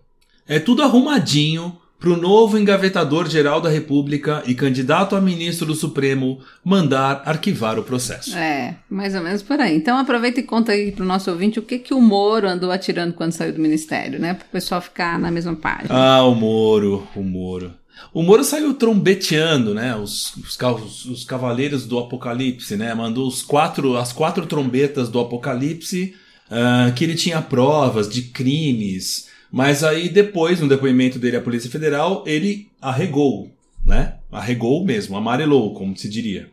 [0.46, 5.74] É tudo arrumadinho para o novo engavetador geral da República e candidato a ministro do
[5.74, 8.36] Supremo mandar arquivar o processo.
[8.36, 9.74] É, mais ou menos por aí.
[9.76, 13.14] Então aproveita e conta aí pro nosso ouvinte o que, que o Moro andou atirando
[13.14, 14.34] quando saiu do ministério, né?
[14.34, 15.88] Para o pessoal ficar na mesma página.
[15.90, 17.72] Ah, o Moro, o Moro.
[18.12, 19.96] O Moro saiu trombeteando, né?
[19.96, 22.92] Os, os, os- os cavaleiros do Apocalipse, né?
[22.94, 26.14] Mandou os quatro, as quatro trombetas do Apocalipse,
[26.50, 29.28] ah, que ele tinha provas de crimes.
[29.56, 33.50] Mas aí depois, no depoimento dele à Polícia Federal, ele arregou,
[33.86, 34.16] né?
[34.30, 36.50] Arregou mesmo, amarelou, como se diria.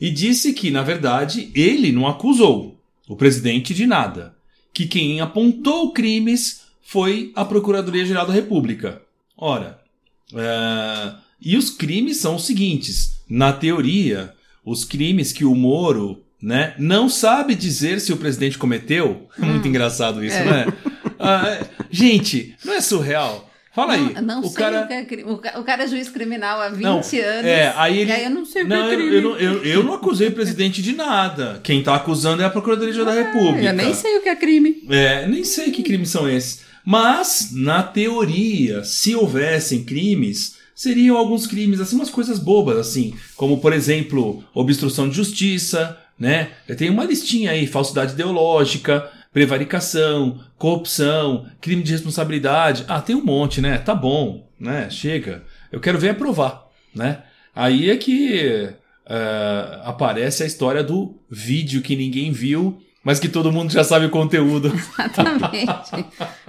[0.00, 4.36] E disse que, na verdade, ele não acusou o presidente de nada.
[4.72, 9.02] Que quem apontou crimes foi a Procuradoria-Geral da República.
[9.36, 9.80] Ora,
[10.32, 11.12] é,
[11.42, 14.32] e os crimes são os seguintes: na teoria,
[14.64, 19.26] os crimes que o Moro né, não sabe dizer se o presidente cometeu.
[19.42, 20.44] É muito engraçado isso, É.
[20.44, 20.66] né?
[21.18, 21.58] Ah,
[21.90, 23.50] gente, não é surreal?
[23.74, 24.14] Fala aí.
[24.14, 24.82] Não, não o sei cara...
[24.84, 25.30] o que é crime.
[25.32, 27.12] O ca- o cara é juiz criminal há 20 Não, anos.
[27.12, 29.14] é, aí ele- E aí eu não sei o que Não, é eu, crime.
[29.16, 31.58] eu não, eu, eu não acusei o presidente de nada.
[31.62, 33.66] Quem tá acusando é a Procuradoria da República.
[33.66, 34.84] Eu nem sei o que é crime.
[34.88, 36.62] É, nem sei que crimes são esses.
[36.84, 43.58] Mas, na teoria, se houvessem crimes, seriam alguns crimes, assim, umas coisas bobas, assim, como,
[43.58, 46.50] por exemplo, obstrução de justiça, né?
[46.76, 52.84] Tem uma listinha aí, falsidade ideológica, prevaricação, corrupção, crime de responsabilidade.
[52.88, 53.76] Ah, tem um monte, né?
[53.78, 54.88] Tá bom, né?
[54.88, 55.42] Chega.
[55.72, 57.24] Eu quero ver aprovar, né?
[57.52, 58.70] Aí é que
[59.06, 64.06] eh, aparece a história do vídeo que ninguém viu, mas que todo mundo já sabe
[64.06, 64.72] o conteúdo.
[64.74, 66.06] Exatamente.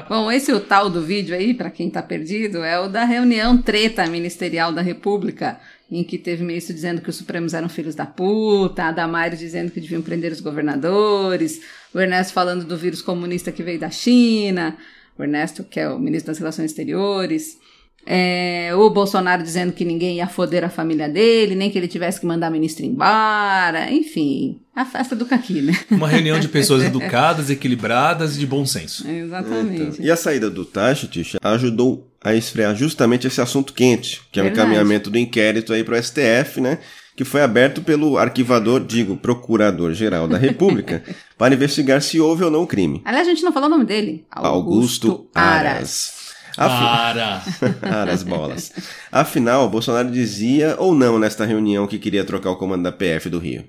[0.07, 3.57] Bom, esse o tal do vídeo aí, para quem tá perdido, é o da reunião
[3.57, 5.59] treta ministerial da República,
[5.91, 9.71] em que teve ministro dizendo que os Supremos eram filhos da puta, a Damares dizendo
[9.71, 11.61] que deviam prender os governadores,
[11.95, 14.75] o Ernesto falando do vírus comunista que veio da China,
[15.17, 17.57] o Ernesto, que é o ministro das Relações Exteriores.
[18.05, 22.19] É, o Bolsonaro dizendo que ninguém ia foder a família dele, nem que ele tivesse
[22.19, 25.73] que mandar ministro embora, enfim, a festa do caqui, né?
[25.89, 29.09] Uma reunião de pessoas educadas, equilibradas e de bom senso.
[29.09, 29.81] Exatamente.
[29.81, 34.39] Então, E a saída do Tacho, Tisha, ajudou a esfriar justamente esse assunto quente, que
[34.39, 36.77] é o encaminhamento do inquérito aí para o STF, né?
[37.15, 41.01] Que foi aberto pelo arquivador, digo, procurador-geral da República,
[41.37, 43.01] para investigar se houve ou não o crime.
[43.05, 44.25] Aliás, a gente não falou o nome dele.
[44.29, 46.25] Augusto Aras.
[46.55, 47.41] Para!
[47.81, 48.71] Aras bolas.
[49.11, 53.39] Afinal, Bolsonaro dizia ou não nesta reunião que queria trocar o comando da PF do
[53.39, 53.65] Rio.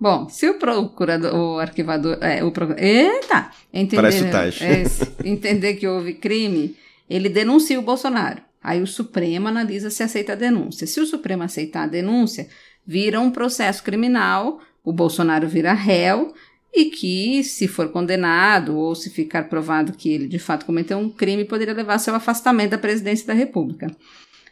[0.00, 4.62] Bom, se o procurador, o arquivador, é, o pro, eita, entender, Parece o Taish.
[4.62, 4.84] é,
[5.24, 6.76] entender que houve crime,
[7.10, 8.40] ele denuncia o Bolsonaro.
[8.62, 10.86] Aí o Supremo analisa se aceita a denúncia.
[10.86, 12.48] Se o Supremo aceitar a denúncia,
[12.88, 16.32] vira um processo criminal, o Bolsonaro vira réu
[16.74, 21.10] e que, se for condenado ou se ficar provado que ele de fato cometeu um
[21.10, 23.94] crime, poderia levar ao seu afastamento da presidência da República.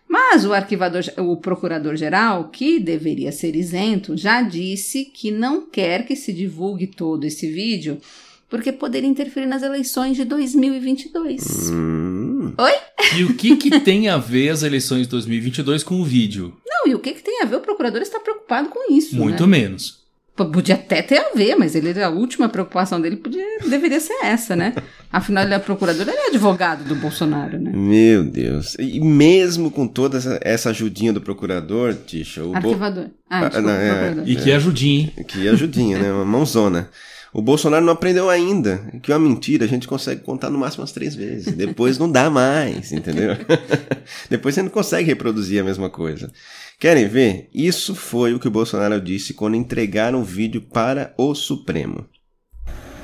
[0.07, 6.15] Mas o arquivador, o procurador-geral, que deveria ser isento, já disse que não quer que
[6.15, 7.99] se divulgue todo esse vídeo,
[8.49, 11.71] porque poderia interferir nas eleições de 2022.
[11.71, 12.53] Hum.
[12.59, 12.73] Oi?
[13.19, 16.55] E o que, que tem a ver as eleições de 2022 com o vídeo?
[16.67, 17.57] Não, e o que, que tem a ver?
[17.57, 19.17] O procurador está preocupado com isso.
[19.17, 19.59] Muito né?
[19.59, 20.05] menos.
[20.37, 24.19] P- Podia até ter a ver, mas ele, a última preocupação dele podia, deveria ser
[24.23, 24.75] essa, né?
[25.11, 27.73] Afinal, ele é procurador, ele é advogado do Bolsonaro, né?
[27.75, 28.75] Meu Deus.
[28.79, 33.07] E mesmo com toda essa, essa ajudinha do procurador, Tisha, o Bo- Arquivador.
[33.31, 34.29] Ah, desculpa, não, é, procurador.
[34.29, 35.25] E que ajudinha, hein?
[35.27, 36.13] Que ajudinha, né?
[36.13, 36.91] Uma mãozona.
[37.37, 40.93] O Bolsonaro não aprendeu ainda que uma mentira a gente consegue contar no máximo umas
[40.93, 41.53] três vezes.
[41.55, 43.33] Depois não dá mais, entendeu?
[44.31, 46.33] Depois você não consegue reproduzir a mesma coisa.
[46.81, 47.51] Querem ver?
[47.53, 52.07] Isso foi o que o Bolsonaro disse quando entregaram o vídeo para o Supremo.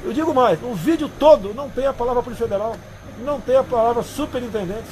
[0.02, 2.74] Eu digo mais, o vídeo todo não tem a palavra Polícia Federal,
[3.22, 4.88] não tem a palavra superintendente.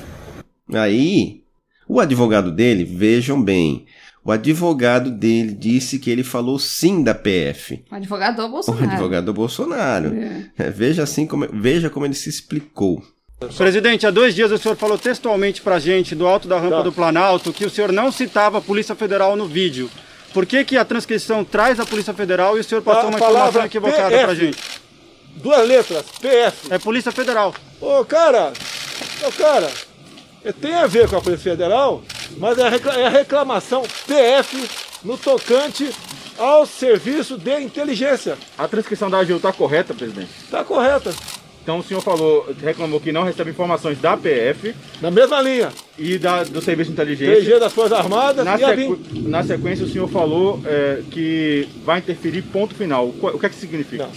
[0.70, 1.44] Aí,
[1.88, 3.86] o advogado dele, vejam bem,
[4.24, 7.82] o advogado dele disse que ele falou sim da PF.
[7.90, 8.90] O advogado do O Bolsonaro.
[8.90, 10.12] advogado do Bolsonaro.
[10.58, 13.02] É, Veja assim como, veja como ele se explicou.
[13.56, 16.82] Presidente, há dois dias o senhor falou textualmente pra gente, do alto da rampa Tá.
[16.82, 19.88] do Planalto, que o senhor não citava a Polícia Federal no vídeo.
[20.34, 23.16] Por que, que a transcrição traz a Polícia Federal e o senhor passou A uma
[23.18, 24.24] informação equivocada PF.
[24.24, 24.58] pra gente?
[25.36, 26.72] Duas letras, PF.
[26.72, 27.54] É Polícia Federal.
[27.80, 28.52] Ô, cara,
[29.26, 29.72] ô, cara, é,
[30.60, 32.02] tem a ver com a Polícia Federal,
[32.38, 34.68] mas é a, é reclamação PF
[35.04, 35.90] no tocante
[36.38, 38.38] ao serviço de inteligência.
[38.56, 40.30] A transcrição da AGU está correta, presidente?
[40.50, 41.12] Tá correta.
[41.62, 45.70] Então o senhor falou, reclamou que não recebe informações da PF Na mesma linha.
[45.98, 47.36] e da, do Serviço de Inteligência.
[47.44, 48.98] TG das Forças Armadas Na, sequ-
[49.28, 53.08] na sequência, o senhor falou é, que vai interferir ponto final.
[53.08, 54.08] O que- é que significa?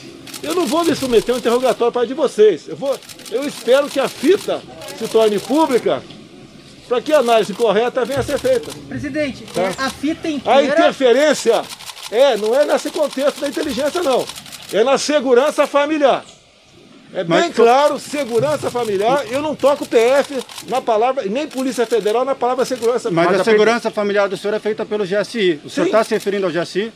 [0.42, 2.68] Eu não vou me submeter a um interrogatório para de vocês.
[2.70, 2.98] Eu, vou,
[3.30, 4.62] eu espero que a fita
[4.98, 6.02] se torne pública
[6.88, 8.72] para que a análise correta venha a ser feita.
[8.88, 9.62] Presidente, Tá.
[9.62, 10.64] é, a fita A inteira.
[10.66, 11.62] interferência
[12.12, 14.26] é, não é nesse contexto da inteligência, não.
[14.72, 16.24] É na segurança familiar.
[17.16, 20.36] É bem Mas- claro, segurança familiar, eu não toco PF
[20.68, 23.42] na palavra, nem Polícia Federal na palavra segurança Mas, familiar.
[23.42, 25.62] a segurança familiar do senhor é feita pelo GSI.
[25.64, 25.92] O senhor Sim.
[25.92, 26.92] está se referindo ao GSI?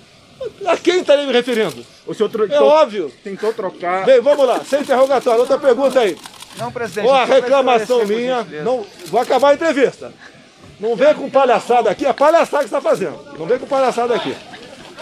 [0.66, 1.86] A quem estaria me referindo?
[2.06, 3.12] O senhor tro- É óbvio.
[3.24, 4.06] tentou trocar.
[4.06, 5.40] Bem, vamos lá, sem interrogatório.
[5.42, 6.18] Outra pergunta aí.
[6.58, 7.08] Não, presidente.
[7.08, 10.12] Ó, a reclamação minha, não, vou acabar a entrevista.
[10.80, 13.20] Não vem com palhaçada aqui, a palhaçada que você está fazendo.
[13.38, 14.36] Não vem com palhaçada aqui.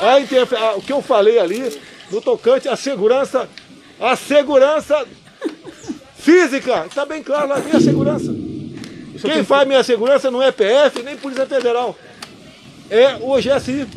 [0.01, 3.49] A interfe- a- o que eu falei ali, no tocante à segurança,
[3.99, 5.05] a segurança
[6.17, 8.33] física, está bem claro lá, minha segurança.
[9.21, 11.95] Quem faz minha segurança não é PF, nem Polícia Federal.
[12.89, 13.87] É o GSI.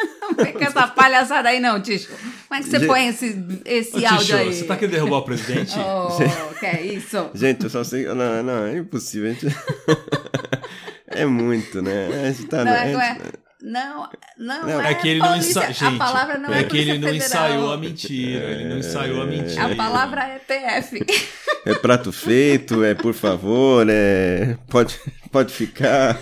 [0.30, 2.12] Não com essa palhaçada aí não, Tisco.
[2.48, 4.54] Como é que você Gente- põe esse, esse Ô, áudio aí?
[4.54, 5.74] você tá querendo derrubar o presidente?
[5.78, 7.30] Oh, que é isso?
[7.34, 8.04] Gente, eu só sei.
[8.06, 9.32] Não, não, é impossível.
[9.34, 9.46] gente-
[11.06, 12.08] é muito, né?
[12.24, 12.64] A gente tá.
[12.64, 13.18] Não, é, não, é,
[13.62, 15.72] não, não, Não, é, É que ele não ensaiou.
[15.72, 17.16] Gente, A palavra não é, é que ele não Federal.
[17.26, 18.44] ensaiou a mentira.
[18.44, 19.66] Ele não ensaiou a mentira.
[19.66, 21.04] A palavra é PF.
[21.66, 24.56] É prato feito, é por favor, é.
[24.68, 24.98] Pode,
[25.30, 26.18] pode ficar.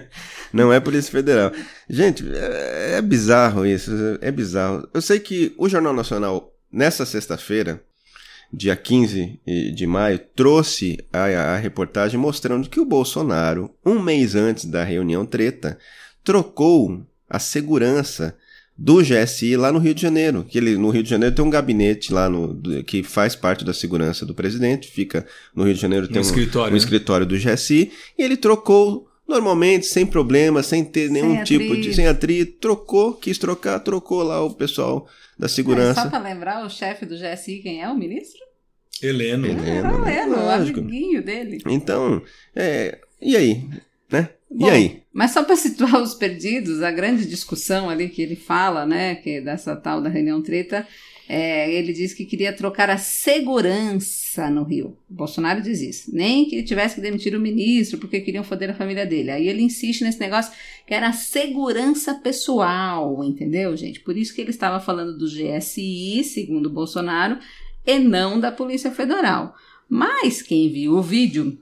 [0.52, 1.52] Não é Polícia Federal.
[1.88, 3.90] Gente, é, é bizarro isso.
[4.20, 4.88] É bizarro.
[4.92, 7.82] Eu sei que o Jornal Nacional, nessa sexta-feira,
[8.52, 9.40] dia 15
[9.74, 15.24] de maio, trouxe a, a reportagem mostrando que o Bolsonaro, um mês antes da reunião
[15.24, 15.78] treta,
[16.22, 18.36] trocou a segurança
[18.76, 20.44] do GSI lá no Rio de Janeiro.
[20.48, 23.64] Que ele, no Rio de Janeiro tem um gabinete lá no, do- que faz parte
[23.64, 26.78] da segurança do presidente, fica no Rio de Janeiro tem um, escritório, um né?
[26.78, 31.94] escritório do GSI, e ele trocou normalmente, sem problema, sem ter nenhum tipo de.
[31.94, 35.06] sem atrito, trocou, quis trocar, trocou lá o pessoal
[35.38, 36.02] da É, segurança.
[36.02, 38.40] só para lembrar, o chefe do GSI, quem é o ministro?
[39.02, 39.46] Heleno.
[39.46, 40.16] Heleno, Ah, né?
[40.22, 40.80] Heleno, o Lógico.
[40.80, 41.58] amiguinho dele.
[41.66, 42.22] Então,
[42.54, 43.64] é, e aí?
[44.12, 44.28] Né?
[44.50, 45.02] Bom, e aí?
[45.12, 49.40] Mas só para situar os perdidos, a grande discussão ali que ele fala, né, que
[49.40, 50.86] dessa tal da reunião treta,
[51.28, 54.98] é, ele diz que queria trocar a segurança no Rio.
[55.10, 56.14] O Bolsonaro diz isso.
[56.14, 59.30] Nem que ele tivesse que demitir o ministro porque queriam foder a família dele.
[59.30, 60.52] Aí ele insiste nesse negócio
[60.86, 64.00] que era a segurança pessoal, entendeu, gente?
[64.00, 67.38] Por isso que ele estava falando do GSI, segundo o Bolsonaro,
[67.86, 69.54] e não da Polícia Federal.
[69.88, 71.58] Mas quem viu o vídeo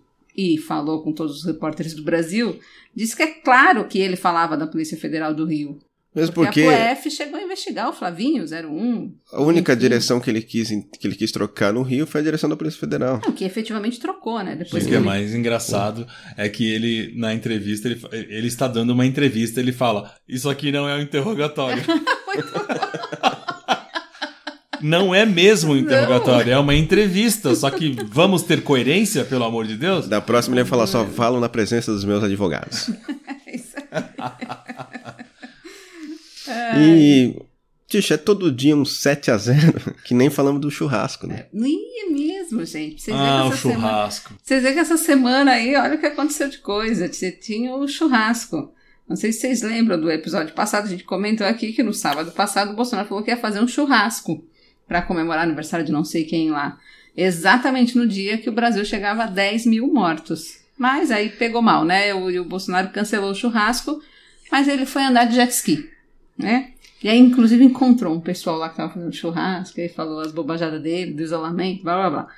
[0.54, 2.58] e falou com todos os repórteres do Brasil,
[2.94, 5.78] disse que é claro que ele falava da Polícia Federal do Rio.
[6.12, 9.80] Mesmo porque a PF chegou a investigar o Flavinho 01, a única enfim.
[9.80, 12.80] direção que ele, quis, que ele quis trocar no Rio foi a direção da Polícia
[12.80, 13.20] Federal.
[13.24, 14.56] Não, que efetivamente trocou, né?
[14.56, 16.04] Depois O que é ele- mais engraçado
[16.36, 20.72] é que ele, na entrevista, ele, ele está dando uma entrevista, ele fala: Isso aqui
[20.72, 21.80] não é um interrogatório.
[24.82, 27.54] Não é mesmo um interrogatório, é uma entrevista.
[27.54, 30.06] Só que vamos ter coerência, pelo amor de Deus?
[30.08, 32.90] Da próxima ele ia falar só, falo na presença dos meus advogados.
[36.76, 37.36] E,
[37.86, 41.46] Tixa, é todo dia um 7 a 0 que nem falamos do churrasco, né?
[41.52, 43.02] Ih, é mesmo, gente.
[43.02, 44.34] Vocês Ah, o semana- churrasco.
[44.42, 47.12] Vocês veem que essa semana aí, olha o que aconteceu de coisa.
[47.12, 48.72] Você tinha o churrasco.
[49.08, 52.30] Não sei se vocês lembram do episódio passado, a gente comentou aqui que no sábado
[52.30, 54.44] passado o Bolsonaro falou que ia fazer um churrasco
[54.90, 56.76] para comemorar o aniversário de não sei quem lá.
[57.16, 60.58] Exatamente no dia que o Brasil chegava a 10 mil mortos.
[60.76, 62.12] Mas aí pegou mal, né?
[62.12, 64.02] O, o Bolsonaro cancelou o churrasco,
[64.50, 65.88] mas ele foi andar de jet ski,
[66.36, 66.72] né?
[67.04, 70.82] E aí, inclusive, encontrou um pessoal lá que tava fazendo churrasco, e falou as bobajadas
[70.82, 72.28] dele, do isolamento, blá blá blá.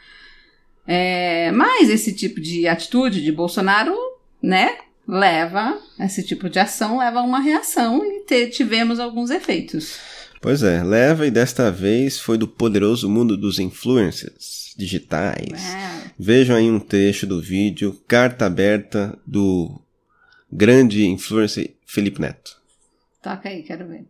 [0.87, 3.97] É, mas esse tipo de atitude de Bolsonaro,
[4.43, 4.77] né,
[5.09, 9.99] leva, esse tipo de ação leva a uma reação e te- tivemos alguns efeitos.
[10.43, 15.63] Pois é, leva e desta vez foi do poderoso mundo dos influencers digitais.
[16.19, 19.81] Vejam aí um trecho do vídeo Carta Aberta do
[20.51, 22.61] grande influencer Felipe Neto.
[23.23, 24.05] Toca aí, quero ver.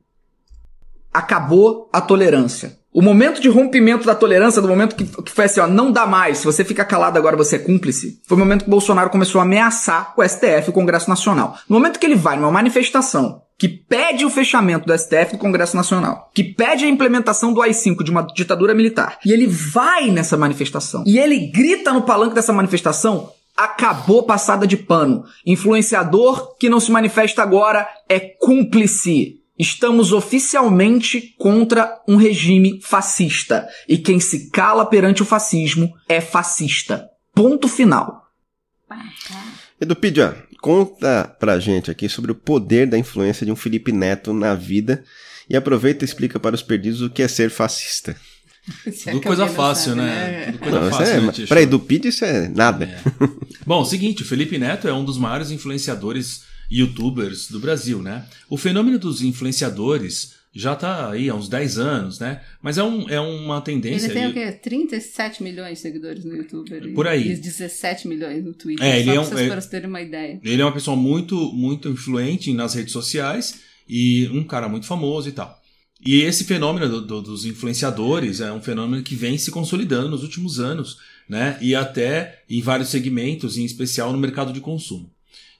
[1.12, 2.78] acabou a tolerância.
[2.90, 6.06] O momento de rompimento da tolerância, do momento que, que foi assim, ó, não dá
[6.06, 9.38] mais, se você fica calado agora você é cúmplice, foi o momento que Bolsonaro começou
[9.38, 11.58] a ameaçar o STF, o Congresso Nacional.
[11.68, 15.38] No momento que ele vai numa manifestação que pede o fechamento do STF e do
[15.38, 20.10] Congresso Nacional, que pede a implementação do AI-5 de uma ditadura militar, e ele vai
[20.10, 25.22] nessa manifestação, e ele grita no palanque dessa manifestação, acabou passada de pano.
[25.46, 29.40] Influenciador que não se manifesta agora é cúmplice.
[29.56, 33.68] Estamos oficialmente contra um regime fascista.
[33.88, 37.08] E quem se cala perante o fascismo é fascista.
[37.32, 38.26] Ponto final.
[39.80, 44.54] Edupidia, conta pra gente aqui sobre o poder da influência de um Felipe Neto na
[44.54, 45.04] vida
[45.50, 48.16] e aproveita e explica para os perdidos o que é ser fascista.
[49.04, 50.52] Tudo coisa fácil, né?
[50.52, 52.88] Tudo coisa Não, isso fácil, é, né, pra Edupidia isso é nada.
[53.66, 58.24] Bom, o seguinte, o Felipe Neto é um dos maiores influenciadores youtubers do Brasil, né?
[58.48, 62.42] O fenômeno dos influenciadores já tá aí há uns 10 anos, né?
[62.60, 64.06] Mas é, um, é uma tendência.
[64.06, 64.52] Ele tem o ali- quê?
[64.52, 66.92] 37 milhões de seguidores no YouTube.
[66.92, 67.32] Por aí.
[67.32, 68.86] E 17 milhões no Twitter.
[68.86, 70.38] É, ele é um- vocês, é- para vocês terem uma ideia.
[70.44, 75.28] Ele é uma pessoa muito, muito influente nas redes sociais e um cara muito famoso
[75.28, 75.60] e tal.
[76.04, 80.22] E esse fenômeno do- do- dos influenciadores é um fenômeno que vem se consolidando nos
[80.22, 80.98] últimos anos,
[81.28, 81.56] né?
[81.62, 85.08] E até em vários segmentos, em especial no mercado de consumo.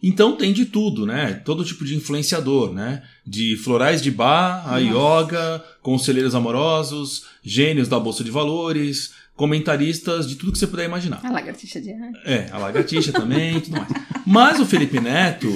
[0.02, 1.34] Então tem de tudo, né?
[1.44, 3.02] Todo tipo de influenciador, né?
[3.24, 10.34] De florais de bar, a yoga, conselheiros amorosos, gênios da bolsa de valores, comentaristas de
[10.36, 11.20] tudo que você puder imaginar.
[11.24, 11.90] A lagartixa de.
[12.24, 13.88] É, a lagartixa também tudo mais.
[14.26, 15.48] Mas o Felipe Neto,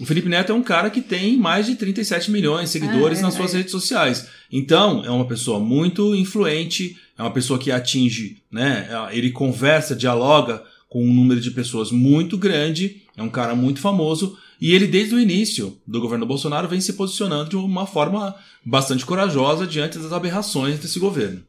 [0.00, 3.22] O Felipe Neto é um cara que tem mais de 37 milhões de seguidores Ah,
[3.22, 3.58] é, nas suas é.
[3.58, 4.28] redes sociais.
[4.50, 8.88] Então, é uma pessoa muito influente, é uma pessoa que atinge, né?
[9.10, 14.38] Ele conversa, dialoga com um número de pessoas muito grande, é um cara muito famoso,
[14.60, 18.34] e ele, desde o início do governo Bolsonaro, vem se posicionando de uma forma
[18.64, 21.42] bastante corajosa diante das aberrações desse governo.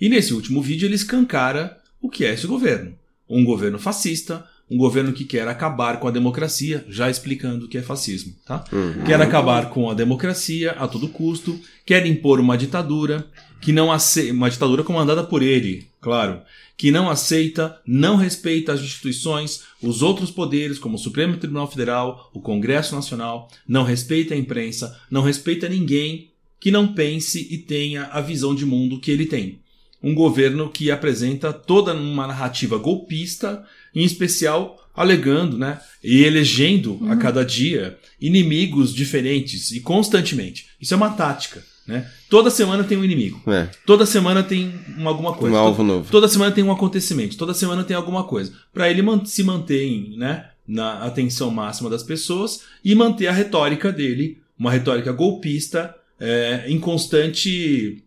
[0.00, 2.94] E nesse último vídeo ele escancara o que é esse governo.
[3.28, 7.78] Um governo fascista, um governo que quer acabar com a democracia, já explicando o que
[7.78, 8.64] é fascismo, tá?
[9.04, 13.26] Quer acabar com a democracia a todo custo, quer impor uma ditadura
[13.64, 16.42] que não aceita, uma ditadura comandada por ele, claro,
[16.76, 22.30] que não aceita, não respeita as instituições, os outros poderes, como o Supremo Tribunal Federal,
[22.34, 26.28] o Congresso Nacional, não respeita a imprensa, não respeita ninguém
[26.60, 29.60] que não pense e tenha a visão de mundo que ele tem.
[30.02, 37.16] Um governo que apresenta toda uma narrativa golpista, em especial alegando, né, e elegendo a
[37.16, 40.66] cada dia inimigos diferentes e constantemente.
[40.78, 42.10] Isso é uma tática, né?
[42.30, 43.42] Toda semana tem um inimigo.
[43.50, 43.68] É.
[43.86, 45.54] Toda semana tem uma, alguma coisa.
[45.56, 46.10] Um alvo novo.
[46.10, 47.36] Toda semana tem um acontecimento.
[47.36, 48.52] Toda semana tem alguma coisa.
[48.72, 53.92] Para ele man- se manter né, na atenção máxima das pessoas e manter a retórica
[53.92, 58.02] dele, uma retórica golpista, é, em constante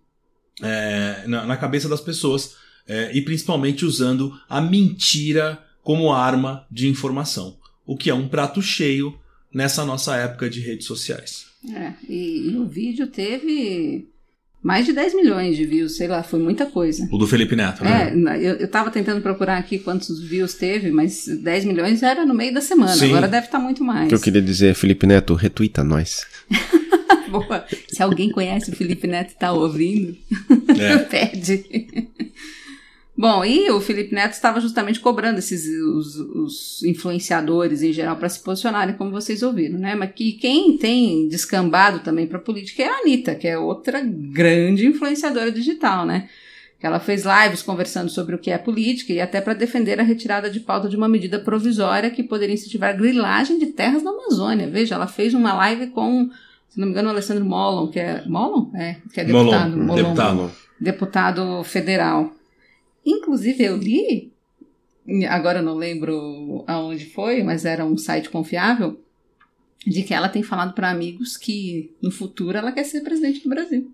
[0.62, 2.56] é, na, na cabeça das pessoas
[2.88, 8.62] é, e principalmente usando a mentira como arma de informação, o que é um prato
[8.62, 9.18] cheio
[9.54, 11.47] nessa nossa época de redes sociais.
[11.74, 14.08] É, e, e o vídeo teve
[14.64, 17.08] mais de 10 milhões de views, sei lá, foi muita coisa.
[17.12, 18.12] O do Felipe Neto, né?
[18.12, 22.34] É, eu, eu tava tentando procurar aqui quantos views teve, mas 10 milhões era no
[22.34, 23.10] meio da semana, Sim.
[23.10, 24.10] agora deve estar muito O mais.
[24.10, 26.26] que eu queria dizer, Felipe Neto, retuita nós.
[27.30, 27.66] Boa.
[27.90, 30.16] Se alguém conhece o Felipe Neto e tá ouvindo,
[30.80, 30.98] É.
[31.06, 31.66] pede.
[33.18, 38.30] Bom, e o Felipe Neto estava justamente cobrando esses os, os influenciadores em geral para
[38.30, 39.96] se posicionarem, como vocês ouviram, né?
[39.96, 44.86] Mas que quem tem descambado também para política é a Anitta, que é outra grande
[44.86, 46.30] influenciadora digital, né?
[46.80, 50.04] Que ela fez lives conversando sobre o que é política e até para defender a
[50.04, 54.70] retirada de pauta de uma medida provisória que poderia incentivar grilagem de terras na Amazônia.
[54.70, 56.30] Veja, ela fez uma live com,
[56.70, 59.78] se não me engano, o Alessandro Molon, que é Molon, é, que é Molon, deputado,
[59.78, 60.52] Molon, deputado.
[60.80, 62.37] deputado federal.
[63.10, 64.34] Inclusive, eu li,
[65.30, 69.00] agora eu não lembro aonde foi, mas era um site confiável,
[69.86, 73.50] de que ela tem falado para amigos que no futuro ela quer ser presidente do
[73.50, 73.90] Brasil.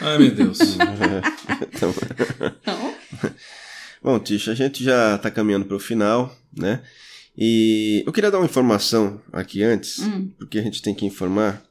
[0.00, 0.58] Ai, meu Deus.
[1.76, 1.94] Então,
[4.02, 6.82] Bom, Tisha, a gente já está caminhando para o final, né?
[7.36, 10.30] E eu queria dar uma informação aqui antes, Hum.
[10.38, 11.62] porque a gente tem que informar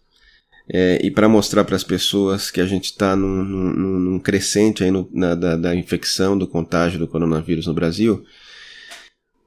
[0.69, 4.83] é, e para mostrar para as pessoas que a gente está num, num- num crescente
[4.83, 8.23] aí no- na- da, da infecção, do contágio do coronavírus no Brasil.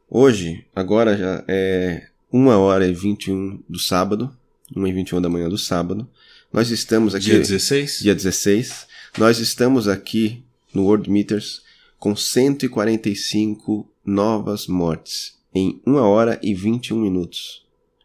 [0.09, 4.31] Hoje, agora já é 1 hora e 21 do sábado,
[4.77, 6.09] 1 e 21 da manhã do sábado.
[6.53, 7.25] Nós estamos aqui.
[7.27, 7.99] Dia 16?
[8.01, 8.87] Dia 16.
[9.19, 11.63] Nós estamos aqui no World Meters
[11.99, 17.65] com 145 novas mortes em 1 hora e 21 minutos.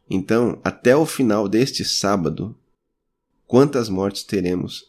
[0.09, 2.55] Então, até o final deste sábado,
[3.51, 4.85] quantas mortes teremos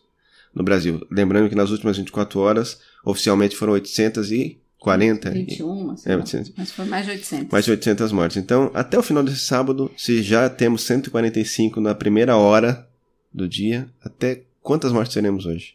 [0.54, 1.04] no Brasil?
[1.10, 5.30] Lembrando que nas últimas 24 horas, oficialmente foram 840.
[5.30, 6.20] e- 21, sei É, lá.
[6.22, 6.52] 800.
[6.56, 7.48] mas foi mais de 800.
[7.50, 8.36] mais de 800 mortes.
[8.36, 12.88] Então, até o final desse sábado, se já temos 145 na primeira hora
[13.34, 15.74] do dia, até quantas mortes teremos hoje?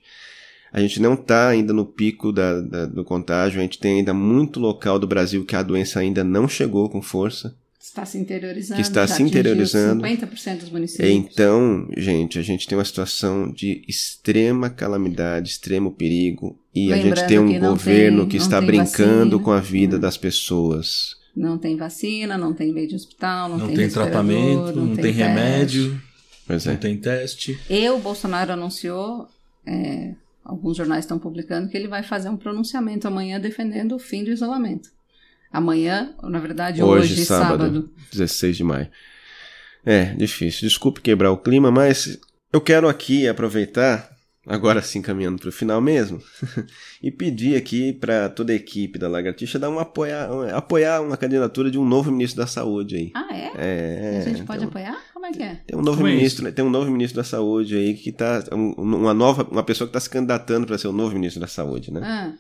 [0.72, 4.14] A gente não está ainda no pico da, da- do contágio, a gente tem ainda
[4.14, 7.54] muito local do Brasil que a doença ainda não chegou com força.
[7.88, 8.76] Está se interiorizando.
[8.82, 10.04] Que está já se interiorizando.
[10.04, 11.10] 50% dos municípios.
[11.10, 17.06] Então, gente, a gente tem uma situação de extrema calamidade, extremo perigo, e a gente
[17.06, 19.44] Lembrando tem um que não governo tem- que não está tem brincando vacina.
[19.44, 21.16] com a vida das pessoas.
[21.36, 25.04] Não tem vacina, não tem leite de hospital, não, Não tem, tem tratamento, não tem
[25.06, 25.12] teste.
[25.20, 26.02] remédio,
[26.46, 26.72] Pois é.
[26.72, 27.58] não tem teste.
[27.70, 29.28] E o Bolsonaro anunciou,
[29.66, 30.14] é,
[30.44, 34.32] alguns jornais estão publicando, que ele vai fazer um pronunciamento amanhã defendendo o fim do
[34.32, 34.90] isolamento.
[35.58, 37.90] Amanhã, na verdade, hoje, sábado.
[38.12, 38.88] 16 de maio.
[39.86, 40.68] É, difícil.
[40.68, 42.20] Desculpe quebrar o clima, mas
[42.54, 44.08] eu quero aqui aproveitar,
[44.46, 46.22] agora sim caminhando para o final mesmo,
[47.02, 51.18] e pedir aqui para toda a equipe da Lagartixa dar um apoiar, um- apoiar uma
[51.18, 53.12] candidatura de um novo ministro da Saúde aí.
[53.16, 53.52] Ah, é?
[53.58, 54.96] É, a gente pode então- apoiar?
[55.14, 55.56] Como é que é?
[55.66, 56.52] Tem um novo Como é ministro, né?
[56.52, 59.90] tem um novo ministro da Saúde aí que tá um- uma nova, uma pessoa que
[59.90, 62.02] está se candidatando para ser o novo ministro da Saúde, né?
[62.04, 62.34] Ah,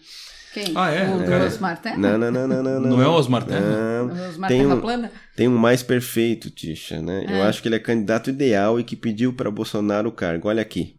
[0.53, 0.73] quem?
[0.75, 1.13] Ah, é?
[1.13, 1.97] O do Cara, Osmar Terra?
[1.97, 2.79] Não, não, não, não, não.
[2.79, 3.59] Não é o Osmar Terra?
[3.61, 4.07] Não.
[4.07, 5.11] O Osmar Tem Terra um, plana?
[5.35, 7.25] tem um mais perfeito, Tisha, né?
[7.29, 7.47] Eu Ah.
[7.47, 10.47] acho que ele é candidato ideal e que pediu para Bolsonaro o cargo.
[10.49, 10.95] Olha aqui.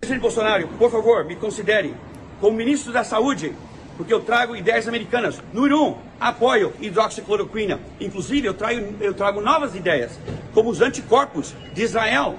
[0.00, 1.94] Presidente Bolsonaro, por favor, me considere
[2.40, 3.52] como ministro da Saúde
[3.96, 5.40] porque eu trago ideias americanas.
[5.52, 7.78] Número um, apoio hidroxicloroquina.
[8.00, 10.18] Inclusive, eu trago, eu trago novas ideias,
[10.54, 12.36] como os anticorpos de Israel,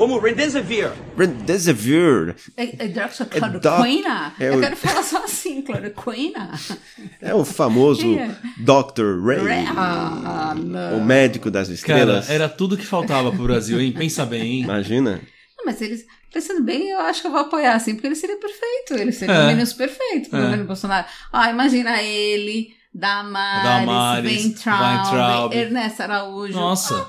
[0.00, 0.90] como o Remdesivir.
[1.16, 2.34] Remdesivir.
[2.56, 4.32] É, é hidroxicloroquina?
[4.40, 6.50] É eu o- quero falar só assim, cloroquina.
[7.20, 8.28] É o famoso É.
[8.58, 9.20] Dr.
[9.22, 10.98] Ray, Ah, não.
[10.98, 12.30] o médico das Cara, estrelas.
[12.30, 13.92] era tudo que faltava pro Brasil, hein?
[13.92, 14.62] Pensa bem, hein?
[14.62, 15.20] Imagina.
[15.58, 18.38] Não, mas eles, pensando bem, eu acho que eu vou apoiar, assim, porque ele seria
[18.38, 18.94] perfeito.
[18.94, 19.42] Ele seria É.
[19.44, 20.42] o menos perfeito pro É.
[20.42, 21.06] governo Bolsonaro.
[21.32, 25.52] Ah, imagina ele, Damares, Damares, Weintraub, Weintraub.
[25.54, 26.54] Ernesto Araújo.
[26.54, 27.06] Nossa.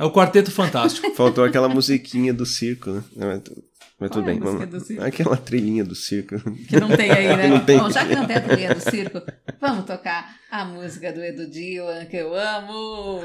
[0.00, 1.10] É o Quarteto Fantástico.
[1.14, 3.02] Faltou aquela musiquinha do circo, né?
[3.14, 3.64] Mas, tu-
[4.00, 4.90] mas tudo Qual é bem, vamos.
[5.00, 6.36] Aquela trilhinha do circo.
[6.66, 7.48] Que não tem aí, né?
[7.52, 7.78] Não tem.
[7.78, 9.20] Bom, já que não tem a trilha do circo,
[9.60, 13.20] vamos tocar a música do Edu Dylan, que eu amo.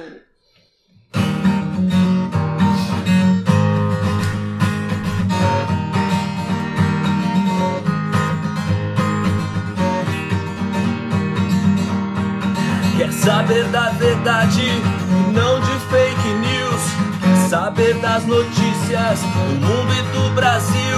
[12.97, 14.61] Quer saber da verdade
[17.49, 20.97] saber das notícias do mundo e do Brasil?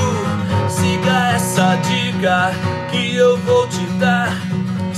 [0.69, 2.51] Siga essa dica
[2.91, 4.46] que eu vou te dar.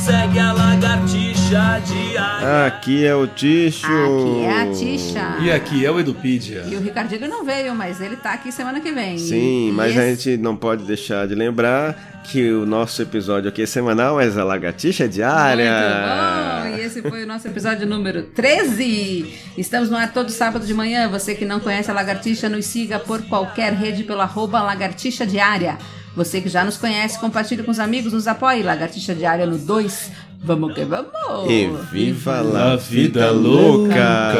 [0.10, 2.66] Segue a lagartixa diária.
[2.66, 3.86] Aqui é o Ticho.
[3.86, 5.38] Aqui é a Tisha.
[5.40, 6.64] E aqui é o Edupedia.
[6.68, 9.20] E o Ricardinho não veio, mas ele tá aqui semana que vem.
[9.20, 13.50] Sim, E mas a esse- gente não pode deixar de lembrar que o nosso episódio
[13.50, 15.72] aqui é semanal, mas a lagartixa é diária.
[15.72, 16.78] Muito bom!
[16.78, 19.32] E esse foi o nosso episódio número 13.
[19.58, 21.08] Estamos no ar todo sábado de manhã.
[21.10, 25.78] Você que não conhece a Lagartixa, nos siga por qualquer rede pelo arroba Lagartixa Diária.
[26.16, 28.64] Você que já nos conhece, compartilhe com os amigos, nos apoie.
[28.64, 30.12] Lagartixa Diária no 2.
[30.42, 31.50] Vamos que vamos!
[31.50, 34.34] E viva la vida louca!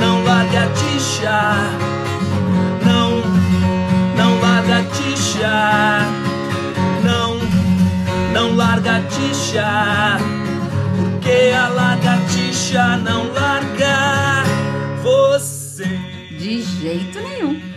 [0.00, 1.54] Não larga a tixa.
[2.84, 3.22] Não,
[4.16, 6.00] não larga a tixa.
[7.04, 7.38] Não,
[8.32, 10.18] não larga a tixa.
[10.96, 14.42] Porque a lagartixa não larga
[15.02, 15.84] você.
[16.38, 17.73] De jeito nenhum.